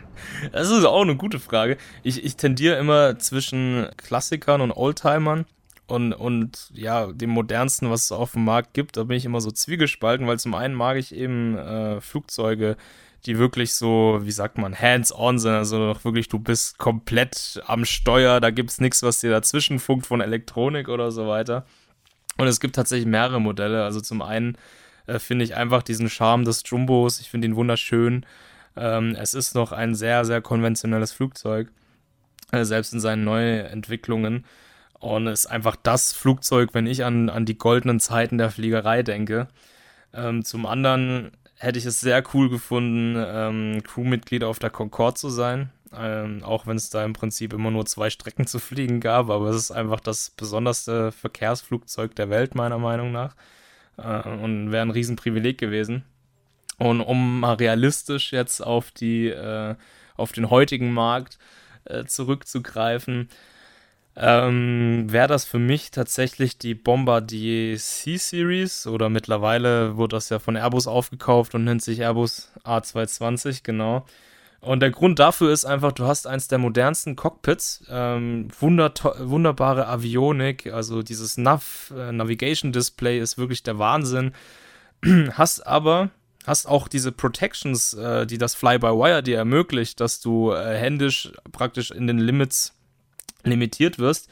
Das 0.53 0.71
ist 0.71 0.85
auch 0.85 1.03
eine 1.03 1.17
gute 1.17 1.39
Frage. 1.39 1.79
Ich, 2.03 2.23
ich 2.25 2.37
tendiere 2.37 2.77
immer 2.77 3.19
zwischen 3.19 3.87
Klassikern 3.97 4.61
und 4.61 4.73
Oldtimern 4.73 5.47
und, 5.87 6.13
und 6.13 6.71
ja, 6.75 7.07
dem 7.13 7.31
modernsten, 7.31 7.91
was 7.91 8.05
es 8.05 8.13
auf 8.13 8.33
dem 8.33 8.45
Markt 8.45 8.75
gibt. 8.75 8.97
Da 8.97 9.05
bin 9.05 9.17
ich 9.17 9.25
immer 9.25 9.41
so 9.41 9.51
zwiegespalten, 9.51 10.27
weil 10.27 10.39
zum 10.39 10.55
einen 10.55 10.75
mag 10.75 10.97
ich 10.97 11.15
eben 11.15 11.57
äh, 11.57 12.01
Flugzeuge, 12.01 12.77
die 13.27 13.39
wirklich 13.39 13.75
so, 13.75 14.21
wie 14.23 14.33
sagt 14.33 14.59
man, 14.59 14.79
hands-on 14.79 15.39
sind. 15.39 15.53
Also 15.53 15.97
wirklich, 16.03 16.29
du 16.29 16.39
bist 16.39 16.79
komplett 16.79 17.61
am 17.67 17.85
Steuer, 17.85 18.41
da 18.41 18.51
gibt 18.51 18.71
es 18.71 18.81
nichts, 18.81 19.03
was 19.03 19.21
dir 19.21 19.31
dazwischen 19.31 19.79
funkt 19.79 20.07
von 20.07 20.21
Elektronik 20.21 20.89
oder 20.89 21.11
so 21.11 21.27
weiter. 21.27 21.67
Und 22.39 22.47
es 22.47 22.61
gibt 22.61 22.77
tatsächlich 22.77 23.07
mehrere 23.07 23.41
Modelle. 23.41 23.85
Also 23.85 24.01
zum 24.01 24.23
einen 24.23 24.57
äh, 25.07 25.19
finde 25.19 25.45
ich 25.45 25.57
einfach 25.57 25.83
diesen 25.83 26.09
Charme 26.09 26.45
des 26.45 26.63
Jumbos, 26.67 27.21
ich 27.21 27.31
finde 27.31 27.49
ihn 27.49 27.57
wunderschön. 27.57 28.25
Ähm, 28.77 29.17
es 29.19 29.35
ist 29.35 29.55
noch 29.55 29.73
ein 29.73 29.95
sehr, 29.95 30.25
sehr 30.25 30.41
konventionelles 30.41 31.13
Flugzeug, 31.13 31.69
äh, 32.53 32.65
selbst 32.65 32.93
in 32.93 33.01
seinen 33.01 33.25
Neuentwicklungen. 33.25 34.45
Und 34.99 35.27
es 35.27 35.41
ist 35.41 35.47
einfach 35.47 35.77
das 35.77 36.13
Flugzeug, 36.13 36.71
wenn 36.73 36.87
ich 36.87 37.05
an, 37.05 37.29
an 37.29 37.45
die 37.45 37.59
goldenen 37.59 38.01
Zeiten 38.01 38.39
der 38.39 38.51
Fliegerei 38.51 39.03
denke. 39.03 39.49
Ähm, 40.15 40.45
zum 40.45 40.67
anderen 40.67 41.33
hätte 41.59 41.79
ich 41.79 41.87
es 41.87 42.01
sehr 42.01 42.23
cool 42.35 42.49
gefunden, 42.49 43.17
ähm, 43.17 43.83
Crewmitglied 43.83 44.45
auf 44.45 44.59
der 44.59 44.71
Concorde 44.71 45.15
zu 45.15 45.29
sein. 45.31 45.71
Ähm, 45.95 46.43
auch 46.43 46.67
wenn 46.67 46.77
es 46.77 46.91
da 46.91 47.05
im 47.05 47.13
Prinzip 47.13 47.53
immer 47.53 47.71
nur 47.71 47.87
zwei 47.87 48.11
Strecken 48.11 48.47
zu 48.47 48.59
fliegen 48.59 49.01
gab, 49.01 49.31
aber 49.31 49.49
es 49.49 49.57
ist 49.57 49.71
einfach 49.71 50.01
das 50.01 50.31
besonderste 50.31 51.13
Verkehrsflugzeug 51.13 52.15
der 52.17 52.29
Welt, 52.29 52.55
meiner 52.55 52.79
Meinung 52.79 53.13
nach. 53.13 53.35
Äh, 53.97 54.29
und 54.29 54.73
wäre 54.73 54.83
ein 54.83 54.91
Riesenprivileg 54.91 55.59
gewesen. 55.59 56.05
Und 56.79 57.01
um 57.01 57.41
mal 57.41 57.55
realistisch 57.55 58.33
jetzt 58.33 58.61
auf 58.61 58.91
die, 58.91 59.29
äh, 59.29 59.77
auf 60.17 60.33
den 60.33 60.51
heutigen 60.51 60.93
Markt 60.93 61.39
äh, 61.85 62.05
zurückzugreifen, 62.05 63.29
ähm, 64.19 65.07
wäre 65.09 65.29
das 65.29 65.45
für 65.45 65.59
mich 65.59 65.91
tatsächlich 65.91 66.59
die 66.59 66.75
Bombardier 66.75 67.77
C-Series 67.77 68.87
oder 68.87 69.11
mittlerweile 69.11 69.97
wurde 69.97 70.17
das 70.17 70.31
ja 70.31 70.39
von 70.39 70.57
Airbus 70.57 70.87
aufgekauft 70.87 71.55
und 71.55 71.65
nennt 71.65 71.83
sich 71.83 72.01
Airbus 72.01 72.51
A220, 72.65 73.61
genau. 73.63 74.07
Und 74.61 74.81
der 74.81 74.91
Grund 74.91 75.19
dafür 75.19 75.53
ist 75.53 75.67
einfach, 75.67 75.93
du 75.93 76.07
hast 76.07 76.27
eins 76.27 76.49
der 76.49 76.59
modernsten 76.59 77.15
Cockpits, 77.15 77.85
ähm, 77.91 78.49
wunderbare 78.59 79.87
Avionik, 79.87 80.73
also 80.73 81.03
dieses 81.03 81.37
Nav 81.37 81.93
äh, 81.95 82.11
Navigation 82.11 82.73
Display 82.73 83.21
ist 83.21 83.37
wirklich 83.37 83.63
der 83.63 83.79
Wahnsinn. 83.79 84.33
hast 85.33 85.67
aber 85.67 86.11
hast 86.47 86.67
auch 86.67 86.89
diese 86.89 87.13
Protections, 87.13 87.93
äh, 87.95 88.27
die 88.27 88.39
das 88.39 88.55
Fly-by-Wire 88.55 89.23
dir 89.23 89.37
ermöglicht, 89.37 90.01
dass 90.01 90.21
du 90.21 90.53
äh, 90.53 90.77
händisch 90.77 91.33
praktisch 91.53 91.91
in 91.91 92.07
den 92.07 92.19
Limits 92.19 92.76
limitiert 93.45 93.99
wirst. 93.99 94.29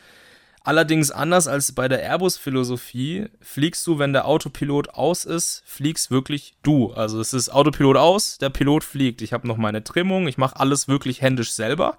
Allerdings 0.66 1.10
anders 1.10 1.46
als 1.46 1.72
bei 1.72 1.88
der 1.88 2.02
Airbus-Philosophie, 2.02 3.26
fliegst 3.42 3.86
du, 3.86 3.98
wenn 3.98 4.14
der 4.14 4.26
Autopilot 4.26 4.88
aus 4.90 5.26
ist, 5.26 5.62
fliegst 5.66 6.10
wirklich 6.10 6.54
du. 6.62 6.92
Also 6.94 7.20
es 7.20 7.34
ist 7.34 7.50
Autopilot 7.50 7.98
aus, 7.98 8.38
der 8.38 8.48
Pilot 8.48 8.82
fliegt. 8.82 9.20
Ich 9.20 9.34
habe 9.34 9.46
noch 9.46 9.58
meine 9.58 9.84
Trimmung, 9.84 10.26
ich 10.26 10.38
mache 10.38 10.58
alles 10.58 10.88
wirklich 10.88 11.20
händisch 11.20 11.52
selber. 11.52 11.98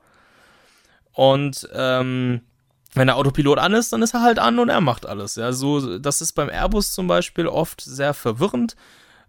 Und 1.13 1.69
ähm, 1.73 2.41
wenn 2.95 3.05
der 3.05 3.17
Autopilot 3.17 3.59
an 3.59 3.73
ist, 3.73 3.93
dann 3.93 4.01
ist 4.01 4.15
er 4.15 4.23
halt 4.23 4.39
an 4.39 4.57
und 4.57 4.69
er 4.69 4.81
macht 4.81 5.05
alles. 5.05 5.35
Ja, 5.35 5.51
so, 5.51 5.99
das 5.99 6.21
ist 6.21 6.33
beim 6.33 6.49
Airbus 6.49 6.91
zum 6.91 7.05
Beispiel 7.05 7.47
oft 7.47 7.81
sehr 7.81 8.15
verwirrend 8.15 8.75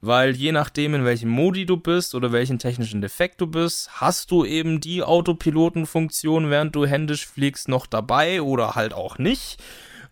weil 0.06 0.36
je 0.36 0.52
nachdem, 0.52 0.94
in 0.94 1.04
welchem 1.04 1.28
Modi 1.28 1.66
du 1.66 1.76
bist 1.76 2.14
oder 2.14 2.32
welchen 2.32 2.58
technischen 2.58 3.00
Defekt 3.00 3.40
du 3.40 3.46
bist, 3.46 3.88
hast 4.00 4.30
du 4.30 4.44
eben 4.44 4.80
die 4.80 5.02
Autopilotenfunktion, 5.02 6.50
während 6.50 6.74
du 6.74 6.86
händisch 6.86 7.26
fliegst, 7.26 7.68
noch 7.68 7.86
dabei 7.86 8.42
oder 8.42 8.74
halt 8.74 8.94
auch 8.94 9.18
nicht. 9.18 9.62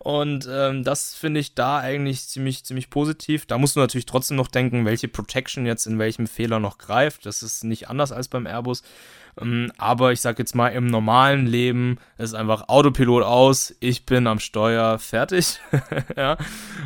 Und 0.05 0.47
ähm, 0.47 0.83
das 0.83 1.15
finde 1.15 1.39
ich 1.39 1.55
da 1.55 1.79
eigentlich 1.79 2.27
ziemlich, 2.27 2.63
ziemlich 2.63 2.91
positiv. 2.91 3.47
Da 3.47 3.57
musst 3.57 3.75
du 3.75 3.79
natürlich 3.79 4.05
trotzdem 4.05 4.37
noch 4.37 4.49
denken, 4.49 4.85
welche 4.85 5.07
Protection 5.07 5.65
jetzt 5.65 5.87
in 5.87 5.97
welchem 5.97 6.27
Fehler 6.27 6.59
noch 6.59 6.77
greift. 6.77 7.25
Das 7.25 7.41
ist 7.41 7.63
nicht 7.63 7.89
anders 7.89 8.11
als 8.11 8.27
beim 8.27 8.45
Airbus. 8.45 8.83
Ähm, 9.41 9.71
aber 9.79 10.11
ich 10.11 10.21
sag 10.21 10.37
jetzt 10.37 10.53
mal, 10.53 10.67
im 10.67 10.85
normalen 10.85 11.47
Leben 11.47 11.97
ist 12.19 12.35
einfach 12.35 12.69
Autopilot 12.69 13.23
aus, 13.23 13.75
ich 13.79 14.05
bin 14.05 14.27
am 14.27 14.37
Steuer, 14.37 14.99
fertig. 14.99 15.59
ja. 16.15 16.37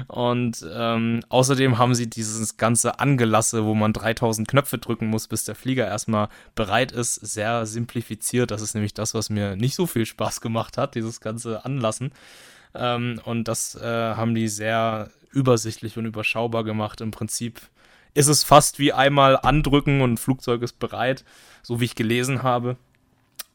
Und 0.08 0.66
ähm, 0.74 1.20
außerdem 1.28 1.78
haben 1.78 1.96
sie 1.96 2.10
dieses 2.10 2.56
ganze 2.56 3.02
Angelasse, 3.02 3.66
wo 3.66 3.76
man 3.76 3.92
3000 3.92 4.48
Knöpfe 4.48 4.78
drücken 4.78 5.08
muss, 5.08 5.28
bis 5.28 5.44
der 5.44 5.56
Flieger 5.56 5.86
erstmal 5.86 6.30
bereit 6.56 6.94
ist, 6.94 7.16
sehr 7.16 7.66
simplifiziert. 7.66 8.50
Das 8.50 8.62
ist 8.62 8.76
nämlich 8.76 8.94
das, 8.94 9.14
was 9.14 9.30
mir 9.30 9.58
nicht 9.58 9.76
so 9.76 9.88
viel 9.88 10.06
Spaß 10.06 10.40
gemacht 10.40 10.78
hat, 10.78 10.96
dieses 10.96 11.20
ganze 11.20 11.66
Anlassen. 11.66 12.14
Ähm, 12.74 13.20
und 13.26 13.48
das 13.48 13.76
äh, 13.76 13.86
haben 13.86 14.36
die 14.36 14.48
sehr 14.48 15.10
übersichtlich 15.32 15.98
und 15.98 16.06
überschaubar 16.06 16.64
gemacht. 16.64 17.02
Im 17.02 17.12
Prinzip 17.12 17.62
ist 18.14 18.28
es 18.28 18.44
fast 18.44 18.80
wie 18.80 18.94
einmal 18.94 19.38
andrücken 19.38 20.02
und 20.02 20.20
Flugzeug 20.20 20.62
ist 20.62 20.80
bereit, 20.80 21.24
so 21.62 21.80
wie 21.80 21.86
ich 21.86 21.96
gelesen 21.96 22.44
habe. 22.44 22.78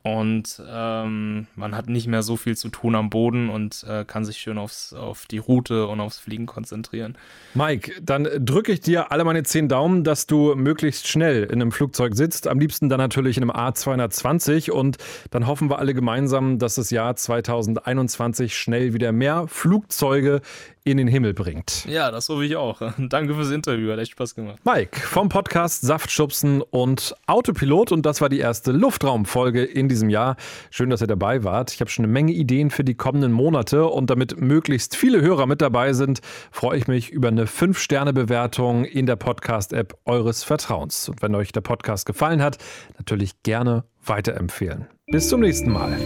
Und 0.07 0.63
ähm, 0.69 1.47
man 1.57 1.75
hat 1.75 1.89
nicht 1.89 2.07
mehr 2.09 2.23
so 2.23 2.37
viel 2.37 2.59
zu 2.59 2.69
tun 2.69 2.95
am 2.95 3.09
Boden 3.09 3.49
und 3.49 3.87
äh, 3.89 4.05
kann 4.05 4.27
sich 4.27 4.37
schön 4.37 4.59
aufs, 4.59 4.93
auf 4.93 5.25
die 5.25 5.39
Route 5.39 5.87
und 5.87 5.99
aufs 5.99 6.19
Fliegen 6.19 6.45
konzentrieren. 6.45 7.17
Mike, 7.55 7.91
dann 8.03 8.29
drücke 8.39 8.73
ich 8.73 8.81
dir 8.81 9.13
alle 9.13 9.25
meine 9.25 9.45
zehn 9.45 9.67
Daumen, 9.67 10.05
dass 10.05 10.27
du 10.27 10.55
möglichst 10.57 11.09
schnell 11.09 11.45
in 11.45 11.53
einem 11.53 11.73
Flugzeug 11.73 12.17
sitzt. 12.17 12.49
Am 12.49 12.59
liebsten 12.59 12.91
dann 12.91 12.99
natürlich 12.99 13.39
in 13.39 13.45
einem 13.45 13.53
A220. 13.53 14.71
Und 14.71 14.99
dann 15.31 15.47
hoffen 15.47 15.71
wir 15.71 15.79
alle 15.79 15.95
gemeinsam, 15.95 16.59
dass 16.59 16.75
das 16.75 16.91
Jahr 16.91 17.17
2021 17.17 18.55
schnell 18.55 18.93
wieder 18.93 19.11
mehr 19.11 19.47
Flugzeuge 19.49 20.43
in 20.85 20.99
den 20.99 21.09
Himmel 21.09 21.33
bringt. 21.33 21.87
Ja, 21.87 22.11
das 22.11 22.29
hoffe 22.29 22.45
ich 22.45 22.57
auch. 22.57 22.83
Danke 22.99 23.35
fürs 23.35 23.51
Interview, 23.51 23.91
hat 23.91 23.99
echt 23.99 24.13
Spaß 24.13 24.35
gemacht. 24.35 24.59
Mike 24.65 25.01
vom 25.01 25.31
Podcast 25.31 25.81
Saftschubsen 25.81 26.61
und 26.61 27.15
Autopilot 27.27 27.91
und 27.91 28.05
das 28.05 28.21
war 28.21 28.29
die 28.29 28.39
erste 28.39 28.71
Luftraumfolge 28.71 29.65
in 29.65 29.89
diesem 29.95 30.11
Jahr. 30.11 30.37
Schön, 30.71 30.91
dass 30.91 31.01
ihr 31.01 31.07
dabei 31.07 31.45
wart. 31.45 31.73
Ich 31.73 31.81
habe 31.81 31.91
schon 31.91 32.05
eine 32.05 32.13
Menge 32.13 32.33
Ideen 32.33 32.71
für 32.71 32.85
die 32.85 32.95
kommenden 32.95 33.33
Monate 33.33 33.87
und 33.87 34.11
damit 34.11 34.41
möglichst 34.41 34.97
viele 34.97 35.21
Hörer 35.21 35.47
mit 35.47 35.63
dabei 35.63 35.93
sind, 35.93 36.21
freue 36.51 36.79
ich 36.79 36.89
mich 36.89 37.11
über 37.11 37.29
eine 37.29 37.47
5-Sterne-Bewertung 37.47 38.85
in 38.85 39.07
der 39.07 39.17
Podcast-App 39.17 39.97
eures 40.05 40.43
Vertrauens. 40.43 41.09
Und 41.09 41.23
wenn 41.23 41.35
euch 41.35 41.53
der 41.53 41.61
Podcast 41.61 42.07
gefallen 42.07 42.43
hat, 42.43 42.59
natürlich 42.99 43.43
gerne 43.45 43.85
weiterempfehlen. 44.05 44.87
Bis 45.07 45.29
zum 45.29 45.41
nächsten 45.41 45.71
Mal. 45.71 45.97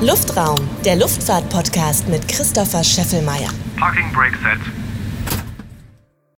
Luftraum, 0.00 0.60
der 0.84 0.96
Luftfahrt-Podcast 0.96 2.08
mit 2.08 2.26
Christopher 2.26 2.82
Scheffelmeier. 2.82 3.50
Parking 3.76 4.10
Brake 4.12 4.36
Set. 4.38 4.91